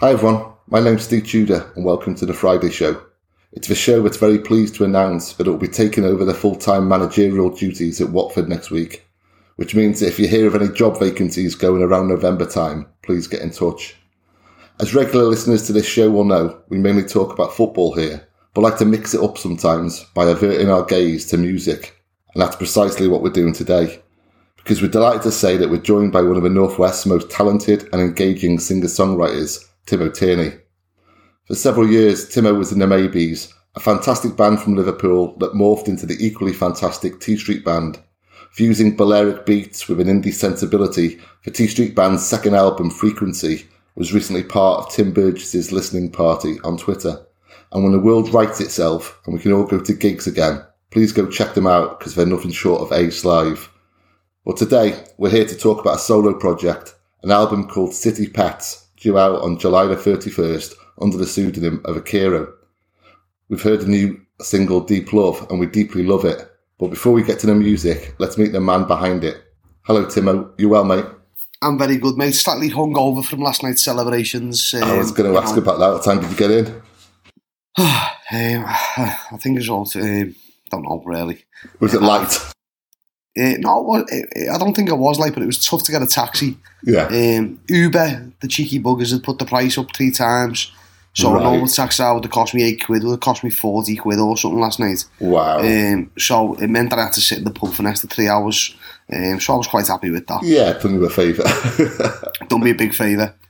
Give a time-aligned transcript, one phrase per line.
[0.00, 3.02] Hi everyone, my name's Steve Tudor and welcome to the Friday Show.
[3.50, 6.34] It's the show that's very pleased to announce that it will be taking over the
[6.34, 9.04] full-time managerial duties at Watford next week,
[9.56, 13.42] which means if you hear of any job vacancies going around November time, please get
[13.42, 13.96] in touch.
[14.78, 18.24] As regular listeners to this show will know, we mainly talk about football here,
[18.54, 22.00] but like to mix it up sometimes by averting our gaze to music,
[22.34, 24.00] and that's precisely what we're doing today
[24.68, 27.88] because we're delighted to say that we're joined by one of the Northwest's most talented
[27.90, 30.52] and engaging singer-songwriters, Timo Tierney.
[31.46, 35.88] For several years, Timo was in the Maybes, a fantastic band from Liverpool that morphed
[35.88, 37.98] into the equally fantastic Tea Street Band.
[38.50, 44.12] Fusing Balearic beats with an indie sensibility, the Tea Street Band's second album, Frequency, was
[44.12, 47.24] recently part of Tim Burgess's listening party on Twitter.
[47.72, 51.12] And when the world rights itself and we can all go to gigs again, please
[51.12, 53.70] go check them out because they're nothing short of ace live.
[54.44, 58.87] Well, today we're here to talk about a solo project, an album called City Pets,
[59.00, 62.52] due out on July the 31st under the pseudonym of Akiro.
[63.48, 66.50] We've heard the new single Deep Love and we deeply love it.
[66.78, 69.42] But before we get to the music, let's meet the man behind it.
[69.82, 70.52] Hello, Timo.
[70.58, 71.04] You well, mate?
[71.60, 72.34] I'm very good, mate.
[72.34, 74.74] Slightly hungover from last night's celebrations.
[74.74, 75.62] Um, I was going to ask know.
[75.62, 75.92] about that.
[75.92, 76.66] What time did you get in?
[77.78, 79.88] um, I think it's all.
[79.94, 80.34] Um,
[80.70, 81.44] don't know really.
[81.80, 82.38] Was it light?
[83.38, 86.02] Uh, no, it, I don't think it was like, but it was tough to get
[86.02, 86.56] a taxi.
[86.82, 87.06] Yeah.
[87.06, 90.72] Um, Uber, the cheeky buggers, had put the price up three times.
[91.14, 91.40] So right.
[91.40, 94.18] a normal taxi would have cost me eight quid, would have cost me 40 quid
[94.18, 95.04] or something last night.
[95.18, 95.58] Wow.
[95.58, 98.08] Um, so it meant that I had to sit in the pub for an extra
[98.08, 98.76] three hours.
[99.12, 100.42] Um, so I was quite happy with that.
[100.44, 101.44] Yeah, done you a favour.
[102.48, 103.34] done me a big favour.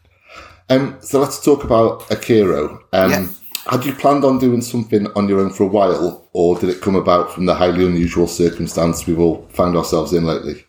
[0.70, 2.82] Um, so let's talk about Akiro.
[2.92, 3.26] Um, yeah.
[3.68, 6.80] Had you planned on doing something on your own for a while, or did it
[6.80, 10.64] come about from the highly unusual circumstance we've all found ourselves in lately?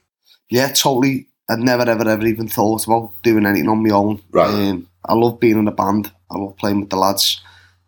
[0.50, 1.27] Yeah, totally.
[1.50, 4.22] I'd never, ever, ever even thought about doing anything on my own.
[4.31, 4.50] Right.
[4.50, 6.11] Um, I love being in a band.
[6.30, 7.42] I love playing with the lads.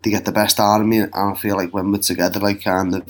[0.03, 2.63] to get the best out of me, and I feel like when we're together, like
[2.63, 3.03] kind of,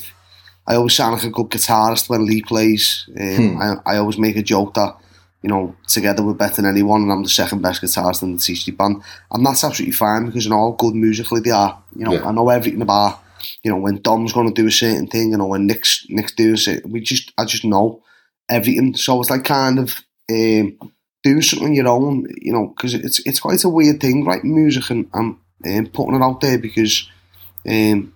[0.68, 3.08] I always sound like a good guitarist when Lee plays.
[3.20, 3.62] Um, hmm.
[3.62, 4.98] I, I always make a joke that
[5.42, 8.40] you know, together we're better than anyone, and I'm the second best guitarist in the
[8.40, 11.82] Tea Street band, and that's absolutely fine because you know how good musically they are.
[11.96, 12.28] You know, yeah.
[12.28, 13.20] I know everything about
[13.64, 16.34] you know when Dom's going to do a certain thing, you know when Nick's Nick's
[16.34, 16.88] doing it.
[16.88, 18.04] We just I just know
[18.50, 20.78] everything, so it's like kind of um,
[21.24, 24.44] doing something on your own, you know, because it's it's quite a weird thing, right?
[24.44, 27.10] Music and and um, putting it out there because
[27.68, 28.12] um, you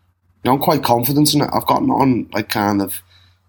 [0.46, 1.50] know, I'm quite confident in it.
[1.52, 3.02] I've got nothing like kind of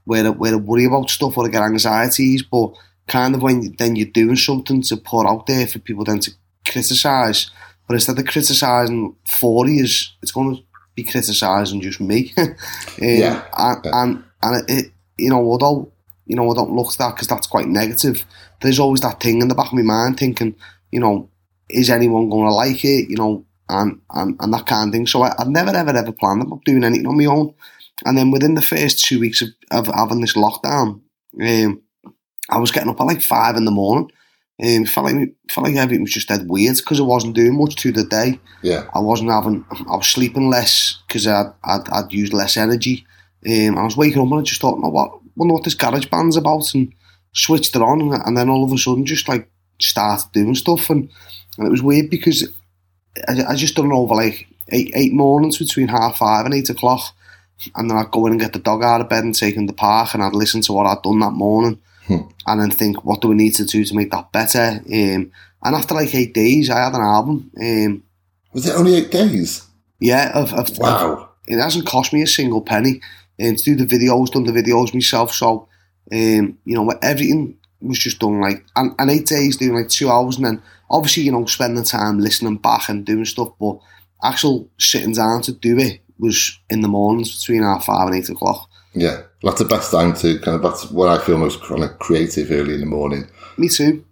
[0.05, 2.73] where I, where I worry about stuff or I get anxieties, but
[3.09, 6.33] kind of when then you're doing something to put out there for people then to
[6.69, 7.51] criticise.
[7.87, 10.63] But instead of criticising for you, it's going to
[10.95, 12.33] be criticising just me.
[12.37, 12.55] um,
[12.99, 13.45] yeah.
[13.57, 15.93] And, and, and it, you know, although,
[16.27, 18.25] you know, I don't look at that because that's quite negative,
[18.61, 20.57] there's always that thing in the back of my mind thinking,
[20.91, 21.31] you know,
[21.71, 25.07] is anyone going to like it, you know, and, and, and that kind of thing.
[25.07, 27.55] So I, I've never, ever, ever planned about doing anything on my own.
[28.05, 31.01] And then within the first two weeks of, of having this lockdown,
[31.41, 31.83] um,
[32.49, 34.11] I was getting up at like five in the morning.
[34.63, 37.79] Um, felt like felt like everything was just dead weird because I wasn't doing much
[37.79, 38.41] through the day.
[38.63, 39.67] Yeah, I wasn't having.
[39.71, 43.05] I was sleeping less because I'd, I'd, I'd used less energy.
[43.47, 46.07] Um, I was waking up and I just thought, no, what, wonder what this garage
[46.07, 46.93] band's about, and
[47.33, 50.89] switched it on, and, and then all of a sudden, just like started doing stuff,
[50.89, 51.11] and,
[51.59, 52.49] and it was weird because
[53.29, 56.71] I, I just done it over like eight eight mornings between half five and eight
[56.71, 57.15] o'clock,
[57.75, 59.67] and then I'd go in and get the dog out of bed and take him
[59.67, 62.29] to the park, and I'd listen to what I'd done that morning hmm.
[62.47, 64.81] and then think, what do we need to do to make that better?
[64.85, 67.51] Um, and after like eight days, I had an album.
[67.61, 68.03] Um,
[68.53, 69.67] was it only eight days?
[70.01, 71.13] Yeah, of, of, wow.
[71.13, 73.01] Of, it hasn't cost me a single penny.
[73.39, 75.33] And to do the videos, done the videos myself.
[75.33, 75.69] So,
[76.13, 80.11] um, you know, everything was just done like, and, and eight days doing like two
[80.11, 83.79] hours, and then obviously, you know, spending time listening back and doing stuff, but
[84.23, 88.29] actual sitting down to do it was in the mornings between half five and eight
[88.29, 88.69] o'clock.
[88.97, 90.63] Yeah, that's the best time to kind of.
[90.63, 93.29] That's when I feel most kind of creative early in the morning.
[93.59, 94.05] Me too.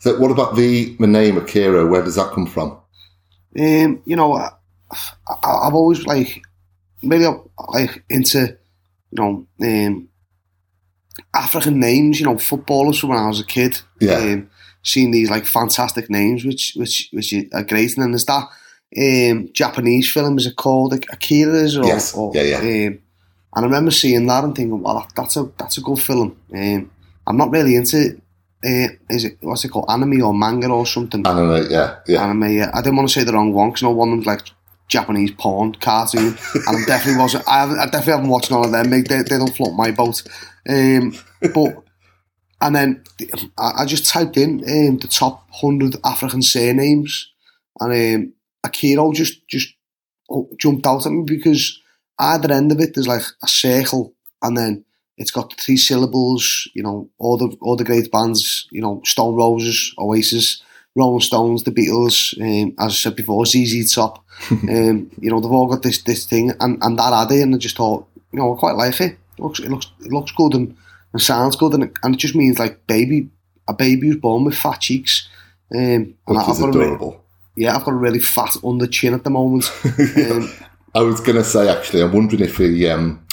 [0.00, 1.86] So, what about the the name Akira?
[1.86, 2.76] Where does that come from?
[3.58, 4.50] Um, you know, I,
[5.44, 6.42] have always like
[7.04, 7.32] really
[7.68, 8.58] like into
[9.12, 10.08] you know um,
[11.32, 12.18] African names.
[12.18, 13.80] You know, footballers from when I was a kid.
[14.00, 14.16] Yeah.
[14.16, 14.50] Um,
[14.82, 18.48] seeing these like fantastic names, which which which are great, and then there's that
[18.98, 20.36] um, Japanese film.
[20.36, 21.76] Is it called Akira's?
[21.76, 22.12] Or, yes.
[22.12, 22.88] Or, yeah, yeah.
[22.88, 22.98] Um,
[23.54, 26.36] and I remember seeing that and thinking, well, that, that's a that's a good film.
[26.54, 26.90] Um,
[27.26, 28.20] I'm not really into
[28.64, 31.26] uh, is it what's it called anime or manga or something?
[31.26, 32.22] Anime, yeah, yeah.
[32.22, 32.70] Anime, yeah.
[32.74, 34.42] I didn't want to say the wrong one because no one of them's like
[34.88, 37.48] Japanese porn cartoon, and I definitely wasn't.
[37.48, 38.90] I, I definitely haven't watched none of them.
[38.90, 40.22] They, they, they don't float my boat.
[40.68, 41.16] Um,
[41.54, 41.82] but
[42.60, 43.04] and then
[43.56, 47.32] I, I just typed in um, the top hundred African surnames,
[47.80, 48.32] and um,
[48.64, 49.74] Akira just just
[50.58, 51.79] jumped out at me because
[52.20, 54.12] at the end of it there's like a circle,
[54.42, 54.84] and then
[55.16, 56.68] it's got three syllables.
[56.74, 58.68] You know, all the all the great bands.
[58.70, 60.62] You know, Stone Roses, Oasis.
[60.96, 64.24] Rolling Stones, the Beatles, um, as I said before, ZZ Top.
[64.50, 67.58] um, you know, they've all got this this thing, and, and that added, and I
[67.58, 69.16] just thought, you know, I quite like it.
[69.38, 70.76] It looks it looks it looks good and,
[71.12, 73.28] and sounds good, and it, and it just means like baby,
[73.68, 75.28] a baby who's born with fat cheeks.
[75.72, 77.24] Um, Which and is I've got adorable.
[77.56, 79.70] A, yeah, I've got a really fat under chin at the moment.
[79.84, 80.50] Um,
[80.94, 83.24] I was going to say actually, I'm wondering if he um,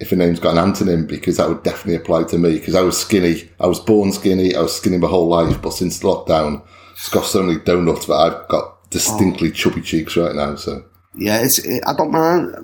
[0.00, 2.82] if a name's got an antonym because that would definitely apply to me because I
[2.82, 3.48] was skinny.
[3.60, 4.54] I was born skinny.
[4.54, 6.62] I was skinny my whole life, but since lockdown,
[6.92, 10.56] it's got so many donuts that I've got distinctly chubby cheeks right now.
[10.56, 10.84] So
[11.14, 12.54] yeah, it's it, I don't mind.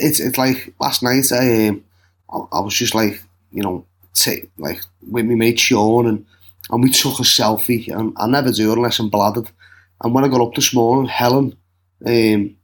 [0.00, 1.30] It's it's like last night.
[1.32, 1.84] I um,
[2.32, 3.22] I, I was just like
[3.52, 4.80] you know, take like
[5.10, 6.24] with my mate Sean and
[6.70, 7.88] and we took a selfie.
[7.88, 9.50] And I never do unless I'm blathered.
[10.02, 11.56] And when I got up this morning, Helen,
[12.06, 12.56] um,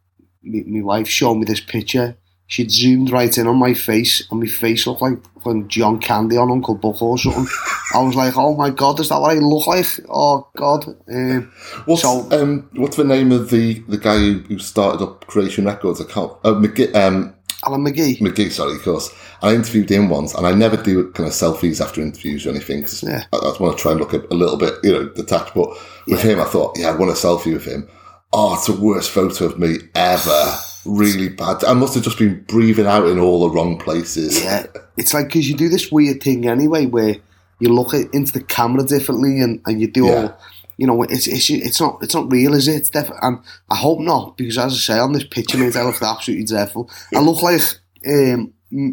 [0.46, 2.16] my, my wife showed me this picture.
[2.48, 6.37] She'd zoomed right in on my face, and my face looked like fucking John Candy
[6.37, 7.48] on Uncle Buck or something.
[7.93, 10.87] I was like, "Oh my god, is that what I look like?" Oh god.
[11.12, 11.50] Um,
[11.87, 15.64] what's So- um, what's the name of the, the guy who, who started up Creation
[15.64, 16.00] Records?
[16.00, 16.31] I can't.
[16.44, 17.34] Oh, McGee, um,
[17.66, 18.20] Alan McGee.
[18.20, 19.10] McGee, sorry, of course.
[19.43, 22.82] I interviewed him once, and I never do kind of selfies after interviews or anything
[22.82, 23.25] because Yeah.
[23.32, 25.52] I, I just want to try and look a, a little bit, you know, detached.
[25.52, 25.70] But
[26.06, 27.88] with him, I thought, yeah, I want a selfie with him.
[28.32, 30.56] Oh, it's the worst photo of me ever.
[30.84, 31.64] Really bad.
[31.64, 34.43] I must have just been breathing out in all the wrong places.
[34.43, 37.17] Yeah, it's like because you do this weird thing anyway, where
[37.58, 40.12] you look at, into the camera differently, and, and you do Yeah.
[40.14, 40.38] all,
[40.76, 42.76] you know, it's it's it's not it's not real, is it?
[42.76, 43.38] It's def- and
[43.70, 46.88] I hope not, because as I say on this picture, mate, I look absolutely dreadful.
[47.14, 47.62] I look like
[48.06, 48.52] um,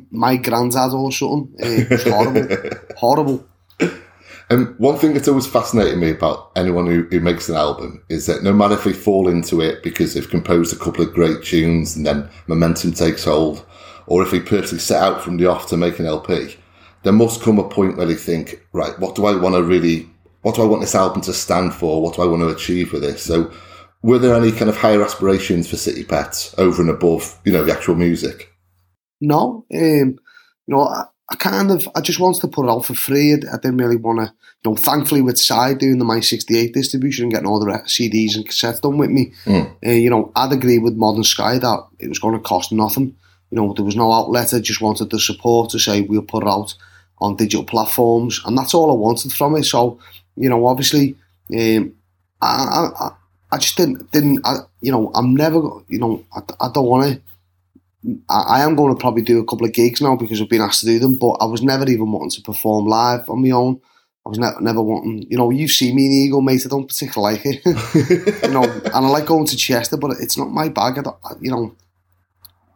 [0.10, 1.54] my granddad or something.
[1.62, 3.46] Uh, it's horrible, horrible.
[4.54, 8.28] And one thing that's always fascinated me about anyone who, who makes an album is
[8.28, 11.42] that no matter if they fall into it because they've composed a couple of great
[11.44, 13.66] tunes and then momentum takes hold,
[14.06, 16.56] or if they purposely set out from the off to make an LP,
[17.02, 20.08] there must come a point where they think, right, what do I want to really,
[20.44, 22.00] what do I want this album to stand for?
[22.00, 23.24] What do I want to achieve with this?
[23.24, 23.52] So,
[24.04, 27.64] were there any kind of higher aspirations for City Pets over and above, you know,
[27.64, 28.54] the actual music?
[29.20, 30.18] No, um, you
[30.68, 33.34] know, I, kind of, I just wanted to put it out for free.
[33.34, 34.26] I, I didn't really want to,
[34.64, 38.36] you know, thankfully with Side doing the My 68 distribution and getting all the CDs
[38.36, 39.76] and cassettes done with me, Mm.
[39.86, 43.16] uh, you know, I'd agree with Modern Sky that it was going to cost nothing.
[43.52, 44.54] You know, there was no outlet.
[44.54, 46.74] I just wanted the support to say we'll put it out
[47.20, 49.64] on digital platforms, and that's all I wanted from it.
[49.66, 50.00] So,
[50.36, 51.16] you know, obviously,
[51.56, 51.94] um,
[52.42, 53.10] I, I,
[53.52, 57.14] I just didn't, didn't, I, you know, I'm never, you know, I, I don't want
[57.14, 57.22] to.
[58.30, 60.62] I, I am going to probably do a couple of gigs now because I've been
[60.62, 63.52] asked to do them, but I was never even wanting to perform live on my
[63.52, 63.80] own.
[64.26, 66.88] I was never, never wanting, you know, you see me in Eagle, mate, I don't
[66.88, 67.62] particularly like it.
[68.44, 70.98] you know, and I like going to Chester, but it's not my bag.
[70.98, 71.76] I don't, I- you know,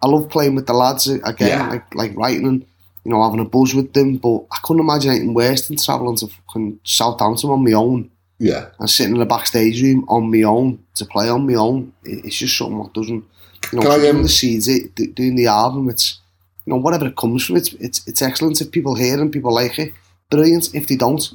[0.01, 1.68] I love playing with the lads again, Yeah.
[1.69, 2.65] like like writing and,
[3.06, 6.18] you know, having a buzz with them, but I couldn't imagine anything worse than travelling
[6.18, 8.68] to fucking Southampton on my own Yeah.
[8.79, 11.94] and sitting in a backstage room on my own to play on my own.
[12.03, 13.24] It- It's just something that doesn't,
[13.72, 16.19] you know, Can I, doing um, the seeds, it, doing the album, it's,
[16.66, 19.54] you know, whatever it comes from, it's, it's, it's excellent if people hear and people
[19.54, 19.94] like it.
[20.30, 21.34] Brilliant if they don't.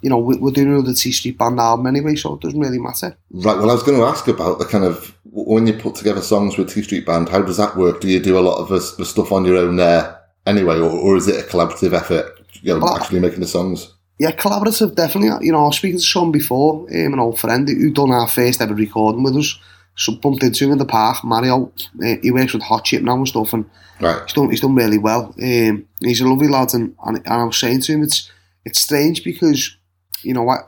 [0.00, 2.78] You know, we- we're doing another Tea Street Band album anyway, so it doesn't really
[2.80, 3.16] matter.
[3.30, 3.56] Right.
[3.56, 6.58] Well, I was going to ask about the kind of when you put together songs
[6.58, 7.28] with Tea Street Band.
[7.28, 8.00] How does that work?
[8.00, 10.90] Do you do a lot of the, the stuff on your own there anyway, or,
[10.90, 12.26] or is it a collaborative effort?
[12.62, 13.92] You know, Well, actually making the songs.
[14.18, 15.46] Yeah, collaborative, definitely.
[15.46, 18.28] You know, I was speaking to someone before, um, an old friend who done our
[18.28, 19.58] first ever recording with us.
[19.94, 21.72] So bumped into him in the park, Mario.
[22.02, 23.68] Uh, he works with Hot Chip now and stuff, and
[24.00, 24.22] Right.
[24.24, 25.34] he's done he's done really well.
[25.40, 28.30] Um, he's a lovely lad, and, and, and I was saying to him, it's
[28.64, 29.76] it's strange because
[30.22, 30.60] you know what,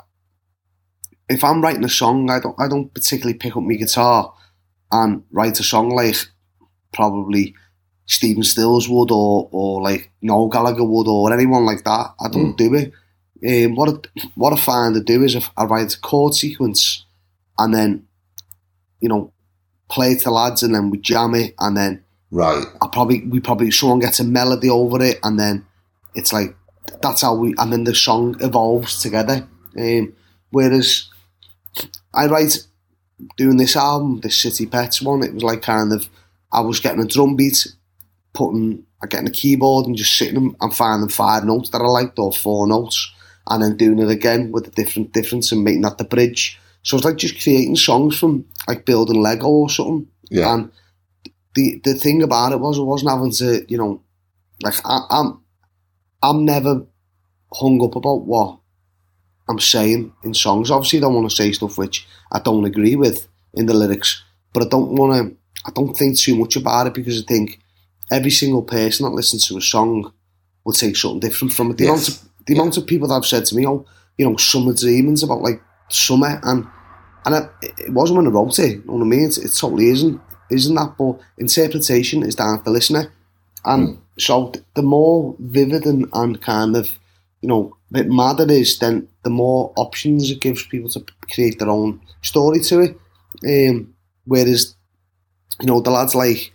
[1.29, 4.33] if I'm writing a song, I don't I don't particularly pick up my guitar
[4.93, 6.17] and write a song like
[6.93, 7.55] probably
[8.07, 12.15] Stephen Stills would or or like Noel Gallagher would or anyone like that.
[12.21, 12.93] I don't do it.
[13.47, 17.05] Um, what I, what I find to do is I write a chord sequence
[17.59, 18.07] and then
[19.05, 19.33] you know
[19.91, 22.67] play it to lads and then we jam it and then Right.
[22.83, 25.65] I probably we probably someone gets a melody over it, and then
[26.17, 26.57] it's like
[27.01, 29.47] that's how we, and then the song evolves together.
[29.79, 30.15] Um,
[30.51, 31.09] whereas
[32.13, 32.67] I write
[33.37, 36.09] doing this album, this City Pets one, it was like kind of
[36.53, 37.69] I was getting a drum beat,
[38.33, 42.19] putting, I getting a keyboard and just sitting and finding five notes that I liked
[42.19, 43.13] or four notes,
[43.49, 46.59] and then doing it again with a different difference and making that the bridge.
[46.85, 50.07] So it's like just creating songs from like building Lego or something.
[50.31, 50.55] Yeah.
[50.55, 50.71] And
[51.55, 54.03] the the thing about it was I wasn't having to, you know,
[54.63, 55.41] like I, I'm
[56.23, 56.87] I'm never
[57.53, 58.59] hung up about what
[59.49, 60.71] I'm saying in songs.
[60.71, 64.23] Obviously, I don't want to say stuff which I don't agree with, in the lyrics,
[64.53, 65.37] but I don't want to.
[65.67, 67.59] I don't think too much about it because I think
[68.11, 70.13] every single person that listens to a song
[70.65, 71.79] will take something different from it.
[71.79, 72.09] The, Yes.
[72.09, 73.87] amount, of, the amount of people that have said to me, "Oh,
[74.19, 75.63] you know, summer dreamings about like
[75.95, 76.67] summer," and
[77.25, 78.71] and I, it wasn't when I wrote it.
[78.71, 79.27] You know what I mean?
[79.27, 80.21] It, it totally isn't,
[80.51, 80.95] isn't that?
[80.99, 83.13] But interpretation is down to the listener,
[83.65, 86.99] and so th- the more vivid and, and kind of
[87.41, 91.05] you know a bit mad it is, then the more options it gives people to
[91.33, 92.99] create their own story to it.
[93.47, 94.75] Um, whereas
[95.61, 96.53] you know the lads like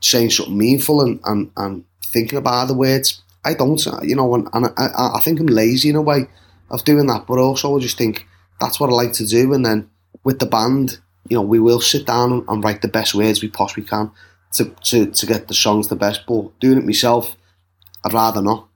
[0.00, 3.22] saying something meaningful and, and, and thinking about the words.
[3.44, 6.26] I don't, you know, and, and I, I think I'm lazy in a way
[6.70, 8.26] of doing that, but also I just think
[8.64, 9.52] that's what I like to do.
[9.52, 9.90] And then
[10.24, 13.48] with the band, you know, we will sit down and, write the best words we
[13.48, 14.10] possibly can
[14.54, 16.22] to, to, to get the songs the best.
[16.26, 17.36] But doing it myself,
[18.04, 18.68] I'd rather not.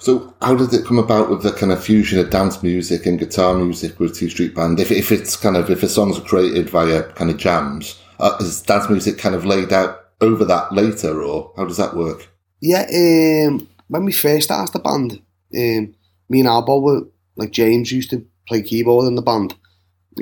[0.00, 3.18] So, how did it come about with the kind of fusion of dance music and
[3.18, 4.78] guitar music with Tea Street Band?
[4.78, 8.36] If, if it's kind of if the songs are created via kind of jams, uh,
[8.38, 12.28] is dance music kind of laid out over that later, or how does that work?
[12.60, 15.20] Yeah, um, when we first started the band,
[15.56, 15.94] um,
[16.28, 19.54] me and Albo were like James used to play keyboard in the band.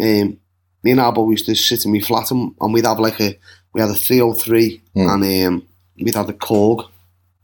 [0.03, 0.39] Um,
[0.83, 3.39] me and Albo used to sit in my flat and, and we'd have like a
[3.73, 5.09] we had a three oh three Hmm.
[5.09, 5.69] and um,
[5.99, 6.87] we'd had a Korg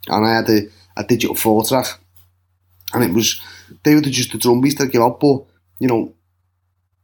[0.08, 0.60] and I had a,
[0.96, 1.86] a digital four track
[2.94, 3.40] and it was
[3.84, 5.44] they were just the drum beats that give up but
[5.78, 6.14] you know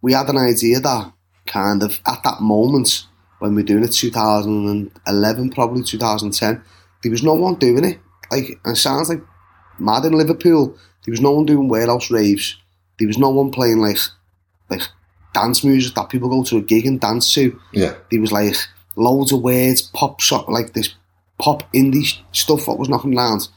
[0.02, 1.12] we had an idea that
[1.46, 3.06] kind of at that moment
[3.38, 6.62] when we were doing it 2011 probably 2010
[7.02, 7.98] there was no one doing it
[8.30, 9.22] like and it sounds like
[9.78, 12.56] mad in Liverpool there was no one doing warehouse raves
[12.98, 13.98] there was no one playing like
[14.70, 14.82] like
[15.34, 18.54] dance music that people go to a gig and dance to Yeah, there was like
[18.96, 20.94] loads of words, pop shop, like this
[21.38, 23.48] pop indie stuff that was knocking around.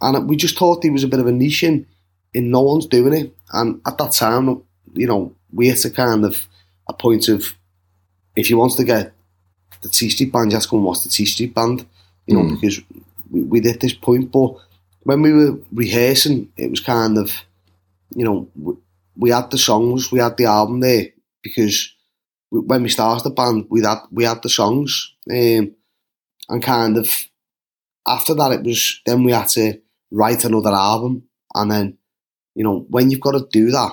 [0.00, 1.86] And we just thought there was a bit of a niche in,
[2.34, 3.34] in no one's doing it.
[3.52, 4.62] And at that time,
[4.92, 6.46] you know, we had to kind of
[6.88, 7.46] a point of
[8.36, 9.12] if you want to get
[9.80, 11.86] the Tea Street band, you have to and watch the Tea Street band,
[12.26, 12.60] you know, Mm.
[12.60, 12.80] because
[13.30, 14.30] we, we did this point.
[14.30, 14.54] But
[15.04, 17.32] when we were rehearsing, it was kind of,
[18.14, 18.74] you know, we,
[19.16, 21.06] we had the songs, we had the album there
[21.42, 21.94] because
[22.50, 25.74] when we started the band, we had we had the songs, um,
[26.48, 27.08] and kind of
[28.06, 29.80] after that, it was then we had to
[30.10, 31.98] write another album, and then
[32.54, 33.92] you know when you've got to do that,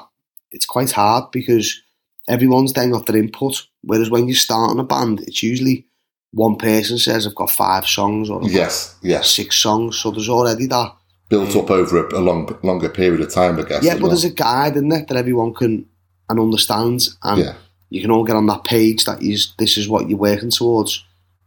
[0.52, 1.82] it's quite hard because
[2.28, 3.68] everyone's then got their input.
[3.82, 5.88] Whereas when you're starting a band, it's usually
[6.32, 9.32] one person says, "I've got five songs" or yes, yes.
[9.32, 10.96] six songs, so there's already that.
[11.32, 13.84] Built up over a, a long, longer period of time, I guess.
[13.84, 14.10] Yeah, but well.
[14.10, 15.88] there's a guide in there that everyone can
[16.30, 17.56] and understands, and yeah,
[17.90, 21.04] you can all get on that page that is this is what you're working towards.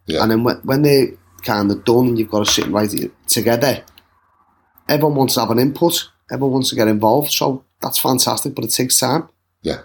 [0.06, 0.22] Yeah.
[0.22, 1.08] And then when, when they're
[1.42, 3.84] kind of done and you've got to sit and write it together,
[4.88, 7.30] everyone wants to have an input, everyone wants to get involved.
[7.30, 9.28] So that's fantastic, but it takes time.
[9.62, 9.82] yeah.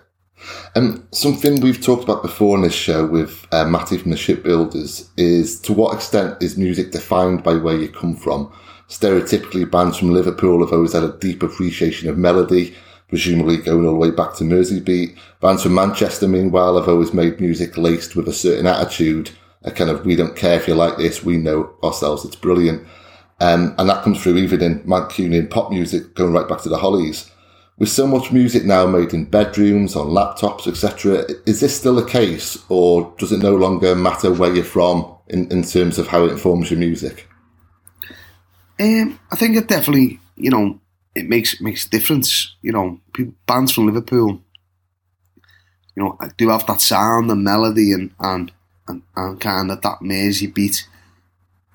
[0.76, 5.10] Um, something we've talked about before in this show with uh, Matty from the Shipbuilders
[5.18, 8.54] is to what extent is music defined by where you come from?
[8.90, 12.74] Stereotypically, bands from Liverpool have always had a deep appreciation of melody,
[13.08, 15.16] presumably going all the way back to Merseybeat.
[15.40, 19.30] Bands from Manchester, meanwhile, have always made music laced with a certain attitude,
[19.62, 22.86] a kind of we don't care if you like this, we know ourselves, it's brilliant.
[23.40, 26.80] Um, and that comes through even in Mancunian pop music, going right back to the
[26.80, 27.32] Hollies.
[27.78, 32.06] With so much music now made in bedrooms, on laptops, etc., is this still the
[32.06, 36.26] case, or does it no longer matter where you're from in, in terms of how
[36.26, 37.29] it informs your music?
[38.80, 40.80] Um, I think it definitely, you know,
[41.16, 42.56] it makes makes a difference.
[42.62, 44.42] You know, people, bands from Liverpool,
[45.96, 48.52] you know, do have that sound and melody and and,
[48.88, 50.88] and, and kind of that Mersey beat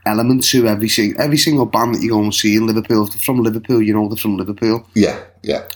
[0.07, 3.05] element to every single every single band that you go and see in Liverpool.
[3.05, 4.87] If they're from Liverpool, you know they're from Liverpool.
[4.95, 5.67] Yeah, yeah,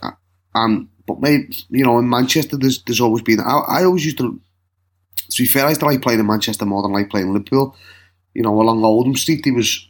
[0.54, 3.40] Um, but maybe you know in Manchester, there's there's always been.
[3.40, 4.40] I, I always used to.
[5.30, 7.26] To be fair, I used to like playing in Manchester more than I like playing
[7.28, 7.76] in Liverpool.
[8.32, 9.88] You know, along Oldham Street, there was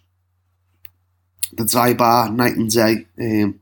[1.52, 3.60] the dry bar night and day, um,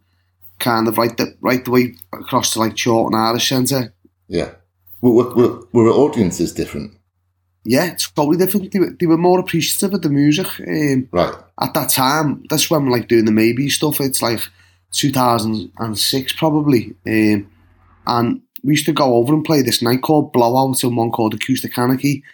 [0.59, 3.93] kind of right the right the way across to like Chorlton Irish Centre.
[4.28, 4.52] yeah.
[5.02, 6.93] Were, were, were audiences different?
[7.64, 8.73] Yeah, it's totally different.
[8.73, 10.47] They were, they were more appreciative of the music.
[10.66, 11.35] Um, Right.
[11.61, 14.00] at that time, that's when we're like doing the maybe stuff.
[14.00, 14.40] It's like
[14.93, 17.50] 2006 probably, um,
[18.07, 21.35] and we used to go over and play this night called Blowout and one called
[21.35, 22.25] Acoustic Anarchy,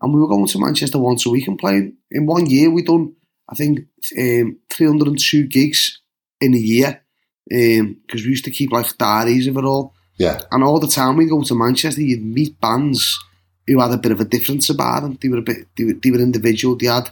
[0.00, 1.94] and we were going to Manchester once a week and playing.
[2.10, 3.14] In one year, we done
[3.48, 3.80] I think
[4.18, 6.00] um, 302 gigs
[6.40, 7.02] in a year
[7.48, 9.94] because we used to keep like diaries of it all.
[10.18, 13.18] Yeah, And all the time we go to Manchester, you'd meet bands
[13.66, 15.18] who had a bit of a difference about them.
[15.20, 16.76] They were a bit, they were, they were individual.
[16.76, 17.10] They had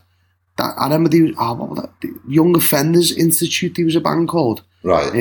[0.57, 0.75] that.
[0.79, 1.91] I remember they, oh, what was that?
[2.03, 3.75] The Young Offenders Institute.
[3.75, 5.13] There was a band called, right.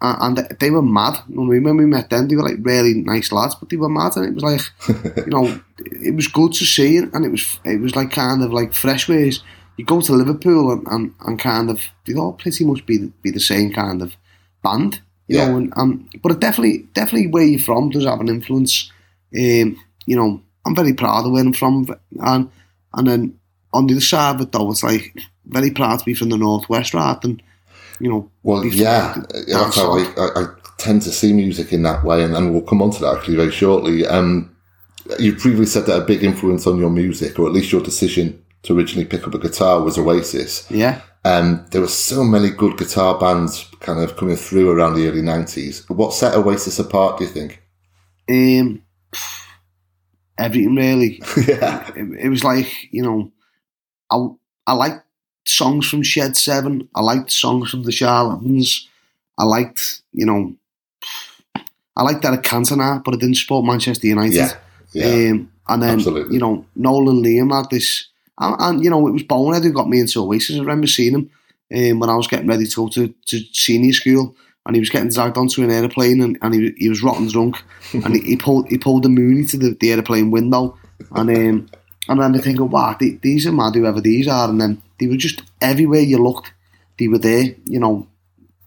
[0.00, 1.18] uh, and they- they were mad.
[1.28, 3.88] When we, when we met them, they were like really nice lads, but they were
[3.88, 7.60] mad, and it was like, you know, it was good to see and it was
[7.64, 9.42] it was like kind of like fresh ways.
[9.78, 13.30] You go to Liverpool and, and, and kind of they all pretty much be be
[13.30, 14.14] the same kind of
[14.62, 15.48] band, you Yeah.
[15.48, 15.56] know.
[15.56, 18.90] And, and but it definitely definitely where you're from does have an influence.
[19.34, 21.86] Um, you know, I'm very proud of where I'm from,
[22.20, 22.50] and
[22.92, 23.38] and then
[23.72, 25.16] on the other side of it though, it's like
[25.46, 27.40] very proud to be from the northwest rather than
[28.00, 28.30] you know.
[28.42, 30.46] Well, yeah, yeah, that's how I, I, I
[30.78, 33.36] tend to see music in that way, and, and we'll come on to that actually
[33.36, 34.06] very shortly.
[34.06, 34.56] Um,
[35.20, 38.42] you previously said that a big influence on your music, or at least your decision
[38.64, 40.68] to originally pick up a guitar, was Oasis.
[40.70, 45.08] Yeah, Um, there were so many good guitar bands kind of coming through around the
[45.08, 45.88] early 90s.
[45.88, 47.62] What set Oasis apart, do you think?
[48.30, 48.82] um,
[50.38, 51.22] everything really.
[51.46, 51.88] yeah.
[51.96, 53.30] it, it was like you know,
[54.10, 55.04] I I liked
[55.46, 56.88] songs from Shed Seven.
[56.94, 58.88] I liked songs from the Charlatans.
[59.38, 60.54] I liked you know,
[61.96, 64.34] I liked Eric Cantona, but I didn't support Manchester United.
[64.34, 64.52] Yeah.
[64.92, 65.30] Yeah.
[65.32, 66.34] Um, and then Absolutely.
[66.34, 68.08] you know, Noel and Liam had this,
[68.40, 70.56] and, and you know, it was Bonehead who got me into Oasis.
[70.56, 71.30] I remember seeing him
[71.74, 74.34] um, when I was getting ready to go to, to senior school.
[74.66, 77.56] And he was getting dragged onto an aeroplane, and, and he, he was rotten drunk,
[77.94, 80.76] and he, he pulled he pulled the Mooney to the, the aeroplane window,
[81.12, 81.68] and um,
[82.06, 84.46] I remember thinking, wow, the- these are mad, whoever these are.
[84.50, 86.52] And then they were just everywhere you looked,
[86.98, 88.06] they were there, you know,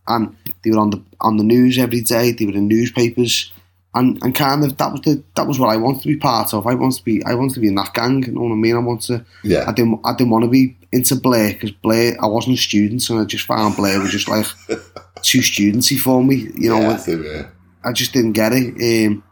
[0.08, 2.32] and they were on the on the news every day.
[2.32, 3.52] They were in newspapers,
[3.94, 6.54] and, and kind of that was the that was what I wanted to be part
[6.54, 6.66] of.
[6.68, 8.24] I wanted to be I wanted to be in that gang.
[8.24, 8.76] You know what I mean?
[8.76, 9.26] I wanted to.
[9.44, 9.66] Yeah.
[9.68, 13.10] I didn't I didn't want to be into Blur because Blur I wasn't a student,
[13.10, 14.46] and I just found Blur was just like
[15.24, 16.48] too studenty for me.
[16.56, 17.48] You know, yeah, yeah.
[17.84, 19.08] I just didn't get it.
[19.08, 19.24] Um,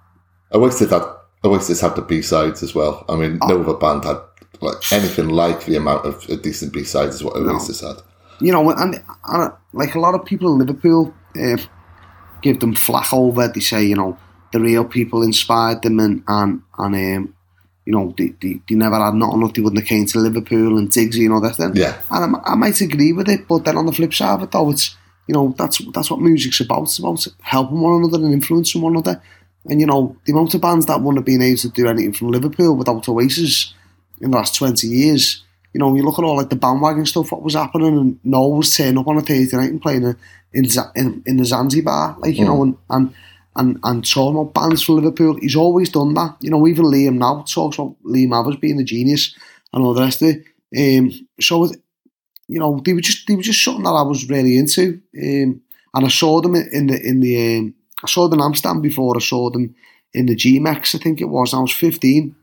[0.51, 1.03] Oasis had,
[1.43, 3.05] Oasis had the B-sides as well.
[3.07, 3.47] I mean, Oh.
[3.47, 4.17] no other band had
[4.61, 7.97] like anything like the amount of decent B-sides as what Oasis had.
[8.41, 11.57] you know, and, and like a lot of people in Liverpool uh,
[12.41, 13.47] give them flack over.
[13.47, 14.17] They say, you know,
[14.51, 17.33] the real people inspired them, and and and um,
[17.85, 20.77] you know, they, they, they never had nothing if they wouldn't have came to Liverpool
[20.77, 21.57] and Digsy and all that.
[21.57, 21.99] Then, Yeah.
[22.11, 24.51] and I, I might agree with it, but then on the flip side of it,
[24.51, 24.95] though, it's
[25.27, 26.83] you know that's that's what music's about.
[26.83, 29.21] It's about helping one another and influencing one another.
[29.65, 32.13] And you know, the amount of bands that wouldn't have been able to do anything
[32.13, 33.73] from Liverpool without Oasis
[34.21, 35.43] in the last twenty years.
[35.73, 38.53] You know, you look at all like the bandwagon stuff, what was happening, and Noel
[38.53, 40.15] was turning up on a Thursday night and playing in
[40.53, 43.13] in, in, in the Zanzibar, like you know, and and
[43.59, 45.37] and and talking about bands from Liverpool.
[45.39, 46.37] He's always done that.
[46.41, 49.35] You know, even Liam now talks about Lee Mavers being a genius
[49.73, 50.45] and all the rest of it.
[50.77, 51.65] Um, so,
[52.47, 55.01] you know, they were just they were just something that I was really into.
[55.15, 55.61] Um,
[55.93, 59.15] and I saw them in the in the um, I saw them in Amsterdam before
[59.17, 59.75] I saw them
[60.13, 61.53] in the G-Mex, I think it was.
[61.53, 62.35] I was fifteen,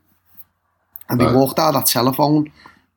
[1.09, 2.51] and they walked out of that telephone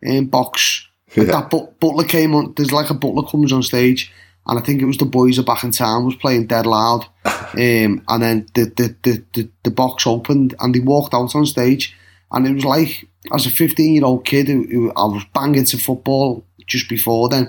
[0.06, 0.86] um, box.
[1.16, 1.24] Yeah.
[1.24, 2.54] That but, butler came on.
[2.56, 4.12] There's like a butler comes on stage,
[4.46, 7.06] and I think it was the boys are back in town was playing dead loud.
[7.52, 11.44] Um, and then the the, the, the the box opened, and they walked out on
[11.46, 11.96] stage,
[12.30, 15.64] and it was like as a 15 year old kid who, who I was banging
[15.64, 17.46] to football just before then,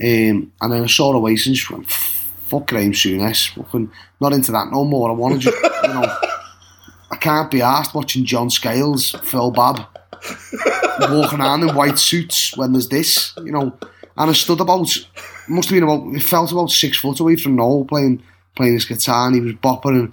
[0.00, 1.68] um, and then I saw Oasis.
[1.68, 5.10] Went, Fuck Graham Souness, fucking not into that no more.
[5.10, 6.16] I want to just, you know,
[7.10, 9.80] I can't be asked watching John Scales, Phil Babb,
[11.10, 13.76] walking around in white suits when there's this, you know.
[14.16, 14.96] And I stood about,
[15.48, 18.22] must have been about, it felt about six foot away from Noel playing
[18.54, 20.12] playing his guitar, and he was bopping, and,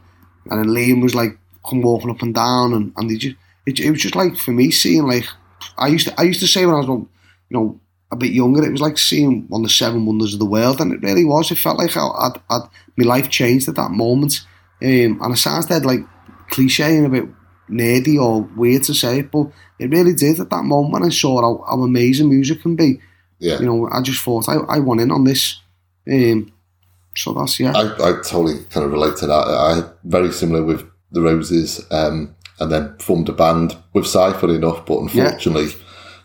[0.51, 3.79] and then Liam was like come walking up and down, and and they just, it,
[3.79, 5.25] it was just like for me seeing like
[5.77, 7.07] I used to I used to say when I was you
[7.49, 7.79] know
[8.11, 10.79] a bit younger, it was like seeing one of the seven wonders of the world,
[10.79, 11.51] and it really was.
[11.51, 14.41] It felt like I, I'd, I'd, my life changed at that moment,
[14.81, 16.01] um, and it sounds dead like
[16.49, 17.29] cliche and a bit
[17.69, 19.47] nerdy or weird to say it, but
[19.79, 22.99] it really did at that moment when I saw how, how amazing music can be.
[23.39, 23.59] Yeah.
[23.59, 25.59] You know, I just thought I, I went in on this.
[26.11, 26.51] Um,
[27.15, 27.73] so that's yeah.
[27.75, 29.33] I, I totally kind of relate to that.
[29.33, 34.55] I very similar with the Roses, um, and then formed a band with Cy, funny
[34.55, 34.85] enough.
[34.85, 35.67] But unfortunately,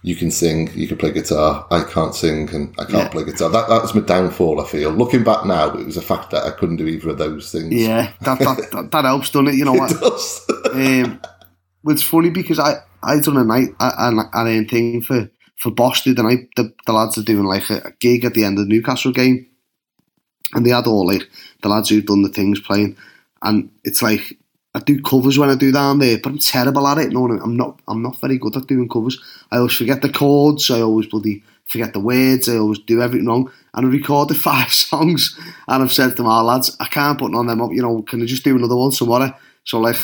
[0.03, 1.67] you can sing, you can play guitar.
[1.71, 3.09] I can't sing, and I can't Yeah.
[3.09, 3.51] play guitar.
[3.51, 4.61] That that was my downfall.
[4.61, 7.19] I feel looking back now, it was a fact that I couldn't do either of
[7.19, 7.73] those things.
[7.75, 9.55] yeah, that, that, that, that helps, doesn't it?
[9.57, 9.91] You know what?
[9.93, 10.47] it does.
[10.73, 11.21] um,
[11.87, 16.23] it's funny because I I done a night an an thing for for Boston the
[16.23, 18.75] night the, the lads are doing like a, a gig at the end of the
[18.75, 19.47] Newcastle game,
[20.55, 21.29] and they had all like
[21.63, 22.97] the lads who've done the things playing,
[23.43, 24.39] and it's like
[24.75, 27.13] I do covers when I do down there, but I'm terrible at it.
[27.13, 27.81] No, I'm not.
[27.89, 29.19] I'm not very good at doing covers.
[29.51, 30.71] I always forget the chords.
[30.71, 32.49] I always bloody forget the words.
[32.49, 33.51] I always do everything wrong.
[33.75, 37.31] And I recorded five songs, and I've said to my ah, lads, I can't put
[37.31, 37.73] none of them up.
[37.73, 39.35] You know, can I just do another one tomorrow?
[39.65, 39.97] So like,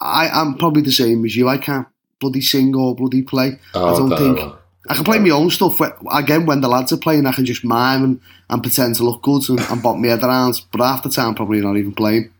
[0.00, 1.48] I am probably the same as you.
[1.48, 1.86] I can't
[2.20, 3.58] bloody sing or bloody play.
[3.74, 4.54] Oh, I don't think.
[4.88, 5.80] I can play my own stuff.
[6.12, 8.20] Again, when the lads are playing, I can just mime and,
[8.50, 10.60] and pretend to look good and, and bop my head around.
[10.70, 12.32] But half the time, probably not even playing.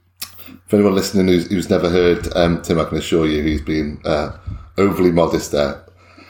[0.66, 4.00] For anyone listening who's, who's never heard um, Tim, I can assure you he's been
[4.04, 4.36] uh,
[4.78, 5.84] overly modest there.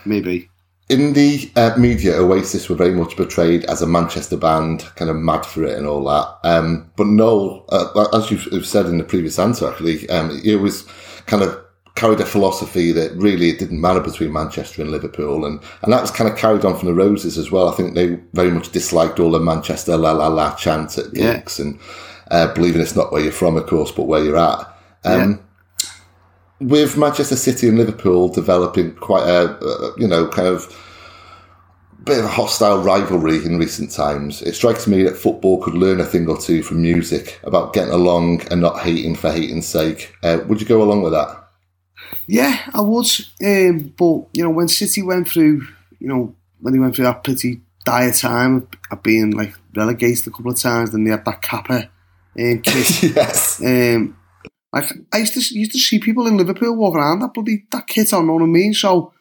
[0.04, 0.50] Maybe.
[0.88, 5.16] In the uh, media, Oasis were very much portrayed as a Manchester band, kind of
[5.16, 6.38] mad for it and all that.
[6.48, 10.84] Um, but Noel, uh, as you've said in the previous answer, actually, um, it was
[11.26, 11.65] kind of
[11.96, 16.02] carried a philosophy that really it didn't matter between Manchester and Liverpool, and and that
[16.02, 17.68] was kind of carried on from the Roses as well.
[17.68, 21.58] I think they very much disliked all the Manchester la la la chant at gigs
[21.58, 21.64] yeah.
[21.64, 21.80] and
[22.30, 24.60] uh, believing it's not where you're from, of course, but where you're at.
[25.04, 25.30] Um,
[25.82, 25.90] yeah.
[26.60, 30.74] With Manchester City and Liverpool developing quite a, a you know kind of
[32.04, 34.40] bit of a hostile rivalry in recent times.
[34.42, 37.92] It strikes me that football could learn a thing or two from music about getting
[37.92, 40.14] along and not hating for hating's sake.
[40.22, 41.45] Uh, would you go along with that?
[42.26, 43.06] Yeah, I would.
[43.44, 45.66] Um, but you know, when City went through,
[45.98, 50.30] you know, when they went through that pretty dire time of being like relegated a
[50.30, 51.88] couple of times, then they had that Kappa
[52.38, 53.02] um, kit.
[53.02, 53.62] yes.
[53.62, 54.16] Um,
[54.72, 57.86] like I used to used to see people in Liverpool walking around that bloody that
[57.86, 58.74] kit on, know what I mean?
[58.74, 59.12] So,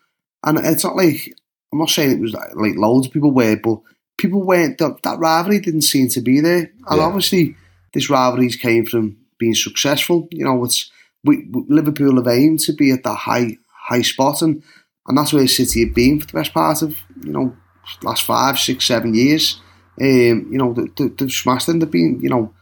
[0.44, 1.34] and it's not like
[1.72, 3.80] I'm not saying it was like, like loads of people were, but
[4.18, 4.78] people weren't.
[4.80, 7.04] That, that rivalry didn't seem to be there, and yeah.
[7.04, 7.56] obviously
[7.94, 10.28] this rivalry came from being successful.
[10.32, 10.92] You know, it's
[11.26, 13.58] we, Liverpool have aimed to be at that high
[13.88, 14.64] high spot, and,
[15.08, 17.56] and that's where City have been for the best part of you know
[18.02, 19.60] last five, six, seven years.
[20.00, 22.54] Um, you know, they, they've smashed and they've been, you know,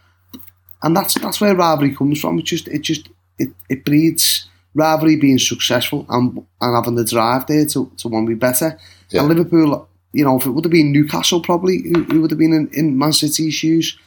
[0.83, 2.39] and that's that's where rivalry comes from.
[2.39, 7.47] It just it just it, it breeds rivalry being successful and and having the drive
[7.47, 8.77] there to, to want to be better.
[9.09, 9.21] Yeah.
[9.21, 12.39] And Liverpool, you know, if it would have been Newcastle probably who, who would have
[12.39, 13.97] been in, in Man City's shoes,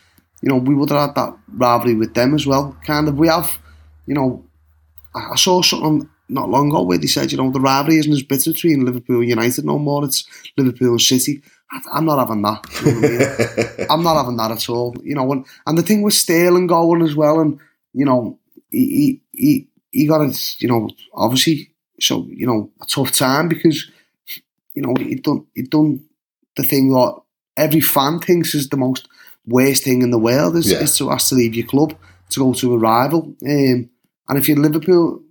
[0.43, 2.77] you know, we would have had that rivalry with them as well.
[2.85, 3.59] Kind of, we have,
[4.07, 4.45] you know,
[5.15, 8.23] I saw something not long ago where they said, you know, the rivalry isn't as
[8.23, 10.05] bitter between Liverpool and United no more.
[10.05, 10.25] It's
[10.57, 11.43] Liverpool and City.
[11.93, 12.65] I'm not having that.
[12.85, 13.87] You know I mean?
[13.91, 14.95] I'm not having that at all.
[15.03, 17.59] You know, and, and the thing with Sterling going as well, and
[17.93, 18.39] you know,
[18.71, 20.61] he he he got it.
[20.61, 23.91] You know, obviously, so you know, a tough time because
[24.75, 26.05] you know he done he done
[26.57, 27.21] the thing that
[27.57, 29.09] every fan thinks is the most
[29.47, 30.79] worst thing in the world is, yeah.
[30.79, 31.95] is to ask to leave your club
[32.31, 33.35] to go to a rival.
[33.47, 33.91] Um,
[34.29, 35.23] and if you're Liverpool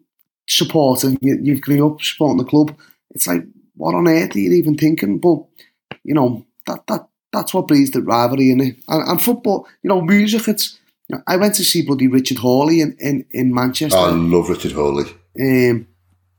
[0.48, 2.76] supporter, you, you've grew up supporting the club,
[3.12, 3.44] it's like,
[3.76, 5.20] what on earth are you even thinking?
[5.20, 5.40] But,
[6.04, 8.78] you know, that that that's what breeds the rivalry in it.
[8.88, 10.80] And, and football, you know, music, it's.
[11.08, 13.96] You know, I went to see bloody Richard Hawley in, in, in Manchester.
[13.96, 15.04] Oh, I love Richard Hawley.
[15.40, 15.88] Um,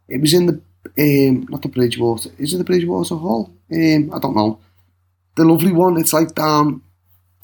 [0.08, 0.60] it was in the,
[0.98, 3.52] um, not the Bridgewater, is it the Bridgewater Hall?
[3.72, 4.58] Um, I don't know.
[5.36, 6.82] The lovely one, it's like down,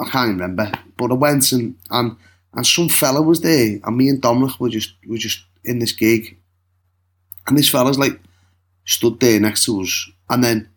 [0.00, 2.16] I can't remember, but I went and, and
[2.54, 5.92] and some fella was there, and me and Dominic were just were just in this
[5.92, 6.36] gig,
[7.46, 8.20] and this fella's like
[8.84, 10.68] stood there next to us, and then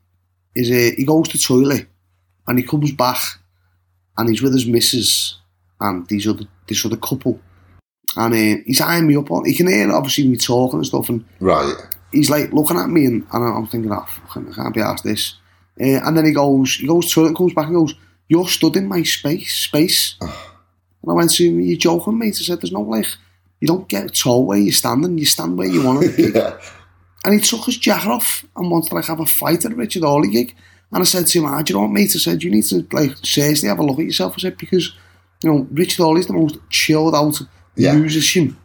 [0.55, 1.88] is uh, he goes to toilet,
[2.47, 3.19] and he comes back,
[4.17, 5.39] and he's with his missus
[5.79, 7.39] and these other this other couple,
[8.15, 9.45] and uh, he's eyeing me up on.
[9.45, 11.75] He can hear obviously me talking and stuff, and right.
[12.11, 15.33] He's like looking at me, and, and I'm thinking, oh, I can't be asked this.
[15.79, 17.93] Uh, and then he goes, he goes to toilet, comes back, and goes,
[18.29, 20.15] "You're stood in my space, space."
[21.05, 22.37] And I went to him, you're joking, mate?
[22.39, 23.05] I said, there's no like,
[23.61, 26.57] you don't get told where you're standing, you stand where you want to yeah.
[27.23, 30.03] And he took his jacket off and wanted to like have a fight at Richard
[30.03, 30.55] Hawley gig.
[30.91, 32.11] And I said to him, ah, do you know what, mate?
[32.15, 34.35] I said, you need to like seriously have a look at yourself.
[34.37, 34.95] I said, because,
[35.43, 37.39] you know, Richard Hawley's the most chilled out
[37.75, 37.95] yeah.
[37.95, 38.57] musician.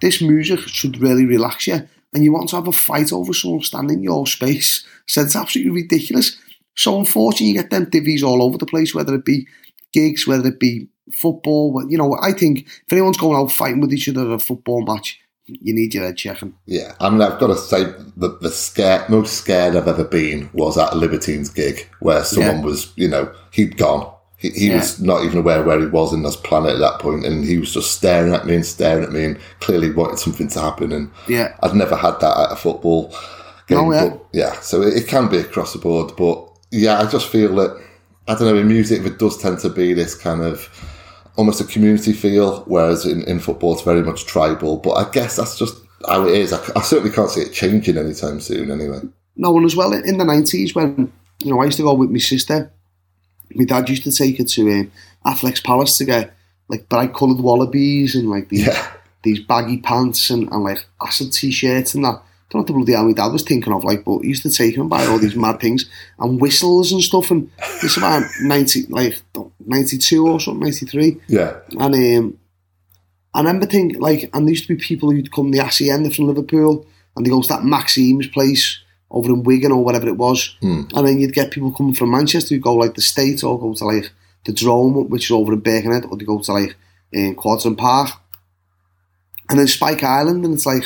[0.00, 1.88] This music should really relax you.
[2.12, 4.84] And you want to have a fight over someone standing in your space.
[4.86, 6.36] I said, it's absolutely ridiculous.
[6.76, 9.46] So unfortunately, you get them divvies all over the place, whether it be
[9.92, 11.72] gigs, whether it be football.
[11.72, 14.38] But you know, I think if anyone's going out fighting with each other at a
[14.38, 16.54] football match, you need your head checking.
[16.66, 17.84] Yeah, I mean, I've got to say
[18.16, 22.58] the the scare, most scared I've ever been was at a Libertines gig where someone
[22.58, 22.64] yeah.
[22.64, 24.12] was, you know, he'd gone.
[24.36, 24.76] He, he yeah.
[24.76, 27.58] was not even aware where he was in this planet at that point, and he
[27.58, 30.92] was just staring at me and staring at me, and clearly wanted something to happen.
[30.92, 33.08] And yeah, I'd never had that at a football
[33.66, 33.78] game.
[33.78, 34.08] Oh, yeah.
[34.08, 37.54] But yeah, so it, it can be across the board, but yeah, I just feel
[37.56, 37.82] that
[38.26, 40.68] I don't know in music it does tend to be this kind of
[41.38, 44.76] almost a community feel, whereas in, in football it's very much tribal.
[44.76, 46.52] But I guess that's just how it is.
[46.52, 49.00] I, I certainly can't see it changing anytime soon, anyway.
[49.36, 52.10] No, and as well in the nineties when you know I used to go with
[52.10, 52.70] my sister.
[53.54, 54.90] My dad used to take her to
[55.24, 56.34] uh, Affleck's Palace to get
[56.68, 58.92] like bright coloured wallabies and like these yeah.
[59.22, 62.92] these baggy pants and, and like acid t-shirts and that don't know what the bloody
[62.92, 65.18] hell my dad was thinking of, like, but he used to take him by all
[65.18, 65.84] these mad things
[66.18, 67.30] and whistles and stuff.
[67.30, 67.50] And
[67.82, 69.20] it's about 90, like,
[69.66, 71.20] 92 or something, 93.
[71.26, 71.58] Yeah.
[71.78, 72.38] And um,
[73.34, 76.26] I remember thinking, like, and there used to be people who'd come the Hacienda from
[76.26, 78.78] Liverpool and they go to that Maxime's place
[79.10, 80.56] over in Wigan or whatever it was.
[80.62, 80.90] Mm.
[80.94, 83.74] And then you'd get people coming from Manchester who go, like, the State or go
[83.74, 84.10] to, like,
[84.46, 86.76] the Drome, which is over in Birkenhead, or they go to, like,
[87.14, 88.08] um, Quadrant Park.
[89.50, 90.84] And then Spike Island, and it's like,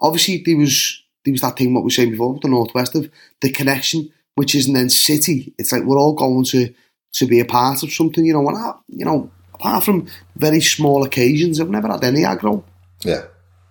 [0.00, 2.94] obviously there was there was that thing what we were saying before with the northwest
[2.94, 5.54] of the connection, which isn't then city.
[5.58, 6.72] It's like we're all going to
[7.14, 8.46] to be a part of something, you know.
[8.48, 10.06] And I, you know, apart from
[10.36, 12.64] very small occasions, I've never had any aggro.
[13.04, 13.22] Yeah.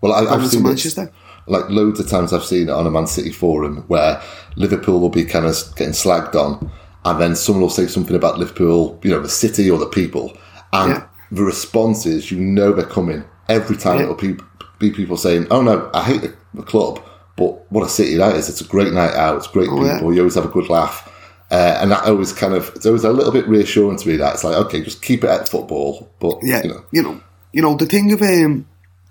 [0.01, 1.11] Well, I, I've seen Manchester.
[1.47, 4.21] like loads of times I've seen it on a Man City forum where
[4.55, 6.71] Liverpool will be kind of getting slagged on,
[7.05, 10.37] and then someone will say something about Liverpool, you know, the city or the people,
[10.73, 11.07] and Yeah.
[11.31, 13.97] the response is, you know, they're coming every time.
[13.97, 14.03] Yeah.
[14.03, 14.35] It'll be,
[14.79, 17.01] be people saying, "Oh no, I hate the, the club,
[17.37, 18.49] but what a city that is!
[18.49, 19.37] It's a great night out.
[19.37, 19.95] It's great Oh, yeah.
[19.95, 20.13] people.
[20.13, 21.07] You always have a good laugh."
[21.49, 24.33] Uh, and that always kind of it's always a little bit reassuring to me that
[24.35, 27.61] it's like okay, just keep it at football, but Yeah, you know, you know, you
[27.61, 28.65] know the thing of um,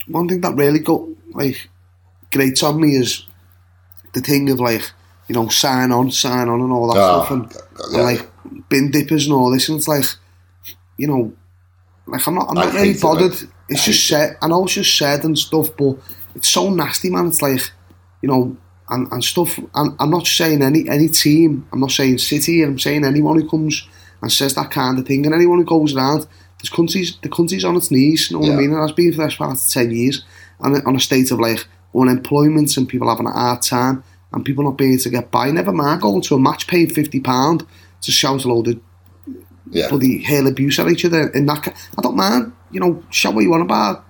[0.08, 1.02] one thing that really got
[1.32, 1.68] like
[2.32, 3.26] grates on me is
[4.14, 4.90] the thing of like
[5.28, 7.52] you know sign on, sign on, and all that Ah, stuff, and,
[7.92, 7.98] yeah.
[7.98, 10.04] and like bin dippers and all this, and it's like
[10.96, 11.32] you know,
[12.06, 13.32] like I'm not, I'm I not really hate it, bothered.
[13.68, 15.98] it's I just said, I know it's just said and stuff, but
[16.34, 17.26] it's so nasty, man.
[17.28, 17.70] It's like
[18.22, 18.56] you know.
[18.92, 19.56] And, and stuff.
[19.72, 21.64] And I'm not saying any any team.
[21.72, 22.62] I'm not saying City.
[22.64, 23.86] I'm saying anyone who comes
[24.20, 26.26] and says that kind of thing, and anyone who goes around.
[26.60, 28.28] This country's the country's on its knees.
[28.32, 28.54] You know what Yeah.
[28.54, 28.72] I mean?
[28.72, 30.24] And has been for the best part of ten years,
[30.58, 34.02] and on a state of like unemployment and people having a hard time
[34.32, 35.52] and people not being able to get by.
[35.52, 37.64] Never mind going to a match paying fifty pound
[38.02, 38.80] to shout a load of
[39.70, 41.68] yeah, bloody hail abuse at each other in that.
[41.96, 42.52] I don't mind.
[42.72, 44.04] You know, shout what you want about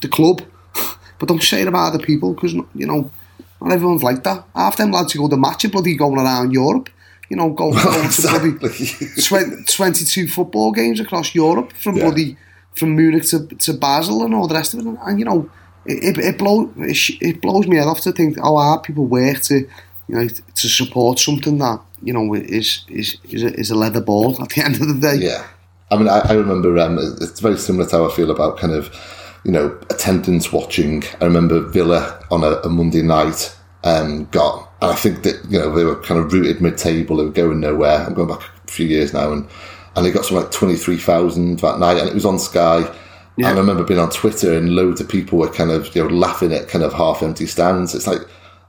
[0.00, 0.40] the club,
[1.18, 3.10] but don't say it about other people because you know
[3.60, 4.44] not everyone's like that.
[4.54, 6.88] Half them lads who go to match are bloody going around Europe.
[7.28, 9.22] You know, going, going to bloody exactly.
[9.22, 12.04] 20, 22 football games across Europe from Yeah.
[12.04, 12.36] bloody
[12.74, 14.86] from Munich to, to Basel and all the rest of it.
[14.86, 15.50] And, and you know,
[15.86, 19.06] it, it, it, blow, it, it blows me head off to think how hard people
[19.06, 19.58] work to,
[20.08, 24.00] you know, to support something that you know is is is a, is a leather
[24.00, 25.16] ball at the end of the day.
[25.16, 25.46] Yeah,
[25.90, 28.72] I mean, I, I remember um, it's very similar to how I feel about kind
[28.72, 28.88] of,
[29.44, 31.04] you know, attendance watching.
[31.20, 35.58] I remember Villa on a, a Monday night um, got, and I think that you
[35.58, 37.16] know they were kind of rooted mid-table.
[37.16, 38.04] They were going nowhere.
[38.06, 39.48] I'm going back a few years now, and
[39.96, 42.90] and they got something like twenty three thousand that night, and it was on Sky.
[43.36, 46.14] And I remember being on Twitter, and loads of people were kind of you know
[46.14, 47.94] laughing at kind of half-empty stands.
[47.94, 48.20] It's like,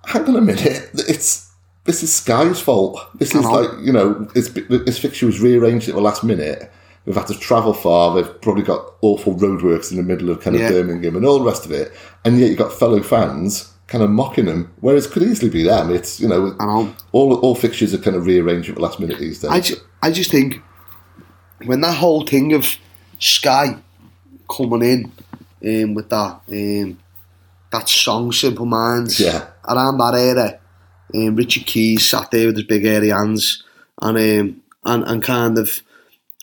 [0.06, 1.52] hang on a minute, it's
[1.84, 3.00] this is Sky's fault.
[3.18, 6.72] This is like you know, this, this fixture was rearranged at the last minute.
[7.06, 8.14] We've had to travel far.
[8.16, 10.70] They've probably got awful roadworks in the middle of kind of Yeah.
[10.70, 11.92] Birmingham and all the rest of it.
[12.24, 15.64] And yet you've got fellow fans kind of mocking them, whereas it could easily be
[15.64, 15.92] them.
[15.92, 16.56] It's you know,
[17.12, 19.52] all all fixtures are kind of rearranged at the last minute these days.
[19.52, 20.62] I just, I just think
[21.66, 22.68] when that whole thing of
[23.20, 23.78] Sky
[24.50, 27.00] coming in um, with that um,
[27.72, 29.48] that song Simple Minds Yeah.
[29.68, 30.60] around that era,
[31.16, 33.64] um, Richard Keys sat there with his big hairy hands
[34.02, 35.82] and um, and and kind of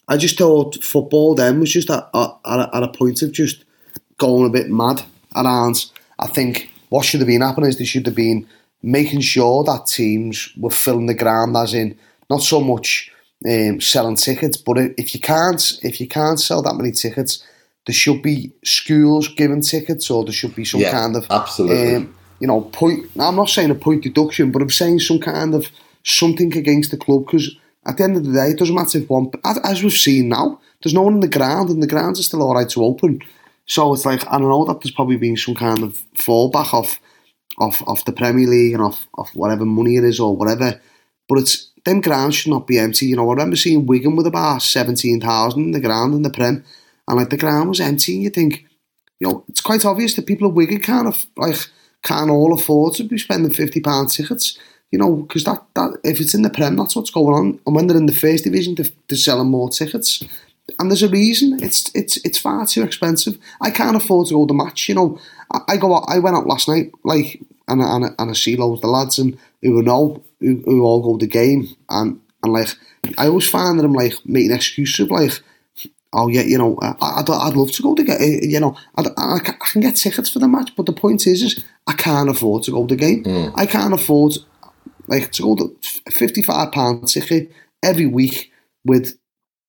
[0.09, 2.31] I just thought football then was just at, at,
[2.75, 3.65] at a- point of just
[4.17, 5.03] going a bit mad
[5.37, 5.87] around.
[6.19, 8.47] I think what should have been happening is they should have been
[8.83, 11.97] making sure that teams were filling the ground, as in
[12.31, 13.11] not so much
[13.47, 17.45] um, selling tickets, but if if you can't if you can't sell that many tickets,
[17.87, 21.95] there should be schools giving tickets, or there should be some Yeah, kind of absolutely.
[21.97, 23.07] um, you know point.
[23.21, 25.69] I'm not saying a point deduction, but I'm saying some kind of
[26.03, 27.55] something against the club because
[27.89, 29.31] at the end of the day, it doesn't matter if one.
[29.45, 32.43] As, we've seen now, there's no one in the ground, and the grounds are still
[32.43, 33.21] all right to open.
[33.67, 37.01] So it's like I don't know that there's probably been some kind of fallback off
[37.59, 40.81] off off the Premier League and off off whatever money it is or whatever.
[41.29, 43.07] But it's them grounds should not be empty.
[43.07, 46.31] You know, I remember seeing Wigan with about seventeen thousand in the ground in the
[46.31, 46.65] Prem,
[47.07, 48.15] and like the ground was empty.
[48.15, 48.65] And you think,
[49.21, 51.57] you know, it's quite obvious that people at Wigan can't like
[52.03, 54.59] can't all afford to be spending fifty pound tickets.
[54.91, 57.61] You know, because that, that if it's in the Prem, that's what's going on.
[57.67, 60.23] And when they're in the first division, they're, they're selling more tickets.
[60.79, 61.63] And there's a reason.
[61.63, 63.39] It's it's it's far too expensive.
[63.61, 64.89] I can't afford to go to the match.
[64.89, 65.21] You know,
[65.53, 65.95] I, I go.
[65.95, 68.83] out, I went out last night, like, and I- and and I see loads of
[68.83, 72.69] the lads and who know who, who all go to the game, and and like
[73.17, 75.41] I always find that I'm like making excuses of like,
[76.13, 78.77] oh yeah, you know, I, I'd, I'd love to go to get, eh, you know,
[78.97, 79.39] I'd, I,
[79.73, 82.71] can get tickets for the match, but the point is, is I can't afford to
[82.71, 83.25] go to the game.
[83.25, 83.51] Hmm.
[83.55, 84.35] I can't afford
[85.09, 85.77] like to go to
[86.11, 87.51] fifty five pound ticket
[87.83, 88.53] every week
[88.85, 89.19] with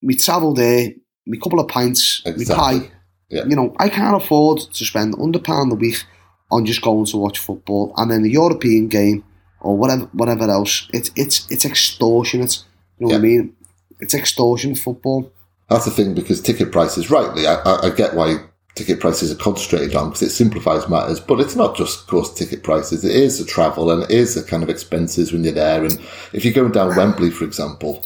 [0.02, 0.92] me travel there,
[1.26, 2.80] me couple of pints, me Exactly.
[2.80, 2.92] pie.
[3.30, 3.46] Yeah.
[3.46, 6.04] You know, I can't afford to spend under pound a week
[6.52, 9.24] on just going to watch football and then the European game
[9.62, 10.88] or whatever whatever else.
[10.94, 12.64] It's it's it's extortionate.
[12.98, 13.56] You know what I mean?
[14.00, 15.32] It's extortion football.
[15.70, 18.38] That's the thing because ticket prices, rightly, I, I, I get why
[18.76, 21.20] ticket prices are concentrated on because it simplifies matters.
[21.20, 23.04] But it's not just, of course, ticket prices.
[23.04, 25.84] It is the travel and it is the kind of expenses when you're there.
[25.84, 26.00] And
[26.34, 28.06] if you're going down Wembley, for example,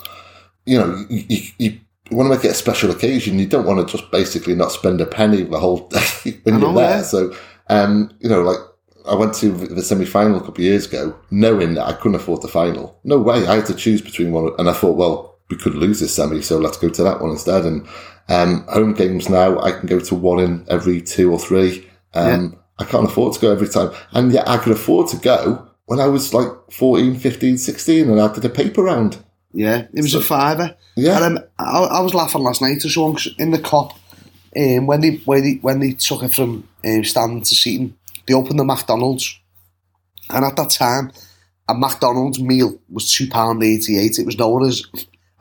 [0.65, 1.23] you know, you,
[1.57, 3.39] you, you want to make it a special occasion.
[3.39, 6.73] You don't want to just basically not spend a penny the whole day when you're
[6.73, 7.03] there.
[7.03, 7.35] So,
[7.69, 8.59] um, you know, like
[9.07, 12.15] I went to the semi final a couple of years ago, knowing that I couldn't
[12.15, 12.97] afford the final.
[13.03, 13.45] No way.
[13.45, 16.41] I had to choose between one, and I thought, well, we could lose this semi,
[16.41, 17.65] so let's go to that one instead.
[17.65, 17.87] And
[18.29, 21.89] um, home games now, I can go to one in every two or three.
[22.13, 23.91] Um, I can't afford to go every time.
[24.11, 28.19] And yet I could afford to go when I was like 14, 15, 16 and
[28.21, 29.17] I did a paper round.
[29.51, 30.75] Yeah, it was So- a fiver.
[30.95, 31.25] Yeah.
[31.25, 33.93] And um, I, I was laughing last night to songs in the Kop
[34.55, 37.95] um, when they when they when they took it from um, standing to seating.
[38.27, 39.39] They opened the McDonald's,
[40.29, 41.11] and at that time,
[41.67, 44.19] a McDonald's meal was two pound eighty eight.
[44.19, 44.83] It was known as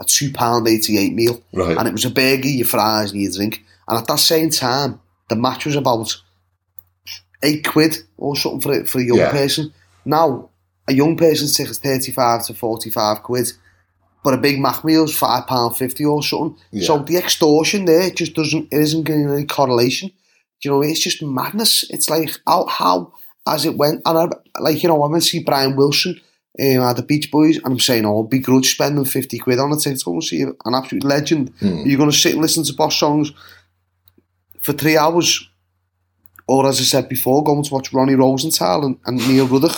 [0.03, 1.77] a two pound eighty eight meal, Right.
[1.79, 3.65] and it was a burger, your fries, and your drink.
[3.89, 6.15] And at that same time, the match was about
[7.43, 9.31] eight quid or something for a, for a young Yeah.
[9.31, 9.73] person.
[10.05, 10.51] Now,
[10.89, 13.53] a young person's ticket's thirty five to forty five quid
[14.25, 16.57] but a Big Mac meal's pound fifty or something.
[16.71, 16.87] Yeah.
[16.87, 20.11] So the extortion there just doesn't it isn't getting any correlation.
[20.61, 21.85] Do you know it's just madness.
[21.91, 23.13] It's like how how
[23.49, 24.29] as it went and I,
[24.61, 26.21] like you know I went to see Brian Wilson
[26.61, 29.77] um, at the Beach Boys and I'm saying oh begrudge spending fifty quid on a
[29.77, 31.53] ticket to go see an absolute legend.
[31.61, 33.33] You're going to sit and listen to Boss songs
[34.63, 35.49] for three hours.
[36.49, 39.77] Or as I said before, going to watch Ronnie Rosenthal and, and Neil Ruddock.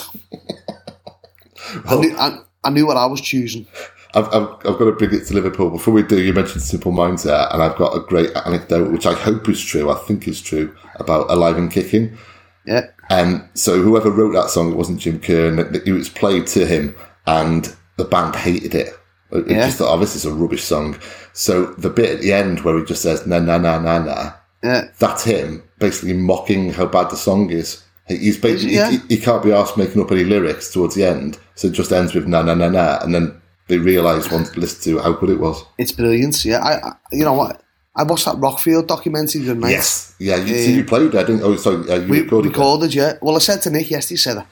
[1.85, 3.67] I, knew, I, I knew what I was choosing.
[4.15, 5.69] I've, I've, I've got to bring it to Liverpool.
[5.69, 9.05] Before we do, you mentioned Simple Minds there, and I've got a great anecdote, which
[9.05, 12.17] I hope is true, I think is true, about Alive and Kicking.
[12.65, 12.87] Yeah.
[13.09, 16.65] Um, so whoever wrote that song, it wasn't Jim Kerr, it it was played to
[16.65, 16.95] him,
[17.27, 18.93] and the band hated it.
[19.31, 19.65] It Yeah.
[19.65, 20.97] just thought, oh, this is a rubbish song.
[21.33, 24.31] So the bit at the end where he just says, na na na na na,
[24.63, 24.85] Yeah.
[24.99, 27.81] that's him basically mocking how bad the song is.
[28.07, 28.91] He- He's basically, Yeah.
[28.91, 31.91] he, he can't be asked making up any lyrics towards the end, so it just
[31.91, 33.33] ends with na na na na, and then
[33.67, 35.63] they realise once they listen to how good it was.
[35.77, 36.45] It's brilliant.
[36.45, 37.61] Yeah, I, I you know what?
[37.95, 39.71] I watched that Rockfield documentary the other night.
[39.71, 40.67] Yes, yeah, you, Yeah.
[40.77, 42.95] you played that, didn't Oh, sorry, uh, you we recorded, recorded, that.
[42.95, 43.13] yeah.
[43.21, 44.45] Well, I said to Nick yesterday, he said,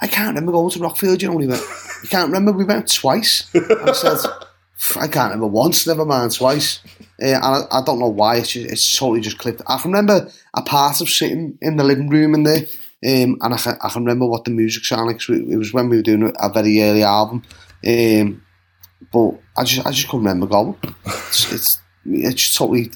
[0.00, 1.62] I can't remember going to Rockfield, you know, when he went,
[2.02, 3.48] you can't remember, we went twice.
[3.54, 4.18] I said,
[4.96, 6.80] I can't remember once, never mind twice.
[7.22, 9.62] Uh, and I, I don't know why, it's, just, it's totally just clipped.
[9.66, 12.60] I can remember a part of sitting in the living room in there,
[13.06, 15.28] um, and I can, I can remember what the music sounded like.
[15.28, 17.42] It was when we were doing a very early album.
[17.86, 18.42] Um,
[19.12, 20.76] but I just I just couldn't remember going.
[21.06, 22.90] It's, it's, it's just totally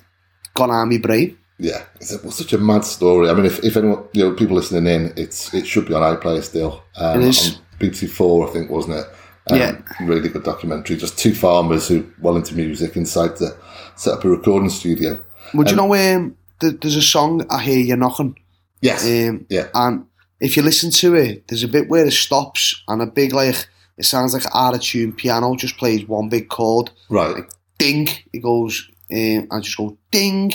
[0.54, 1.36] gone out of my brain.
[1.58, 3.28] Yeah, it's, a, it's such a mad story.
[3.30, 6.16] I mean, if, if anyone, you know, people listening in, it's it should be on
[6.16, 6.82] iPlayer still.
[6.96, 7.54] Um, It is.
[7.56, 9.06] On BBC Four, I think, wasn't it?
[9.50, 9.80] Um, Yeah.
[10.00, 10.96] Really good documentary.
[10.96, 13.56] Just two farmers who well into music inside to
[13.96, 15.18] set up a recording studio.
[15.54, 18.36] Would you know um, th- there's a song I hear you knocking,
[18.80, 19.04] Yes.
[19.04, 19.68] um, yeah.
[19.74, 20.06] and
[20.40, 23.68] if you listen to it, there's a bit where it stops and a big like
[23.96, 27.44] it sounds like out of tune piano just plays one big chord, Right.
[27.78, 28.08] ding.
[28.32, 30.52] It goes um, and just go ding,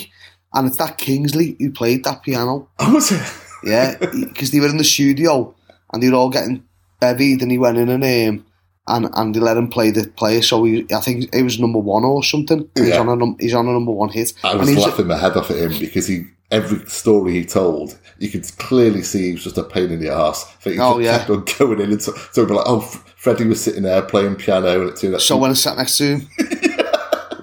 [0.54, 2.68] and it's that Kingsley who played that piano.
[2.78, 3.22] Oh, was it?
[3.64, 5.54] Yeah, because they were in the studio
[5.92, 6.64] and they were all getting
[7.00, 8.46] bevied, and he went in and um,
[8.88, 10.42] and and they let him play the player.
[10.42, 12.68] So he, I think it was number one or something.
[12.76, 14.32] He's on a num- he's on a number one hit.
[14.42, 17.96] I was he laughing my head off at him because he every story he told,
[18.18, 20.52] you could clearly see he was just a pain in the ass.
[20.64, 21.18] He Oh, just yeah.
[21.18, 24.34] kept on going in, and so, so be like, oh, Freddie was sitting there playing
[24.34, 26.28] piano, and it turned out So when I sat next to him,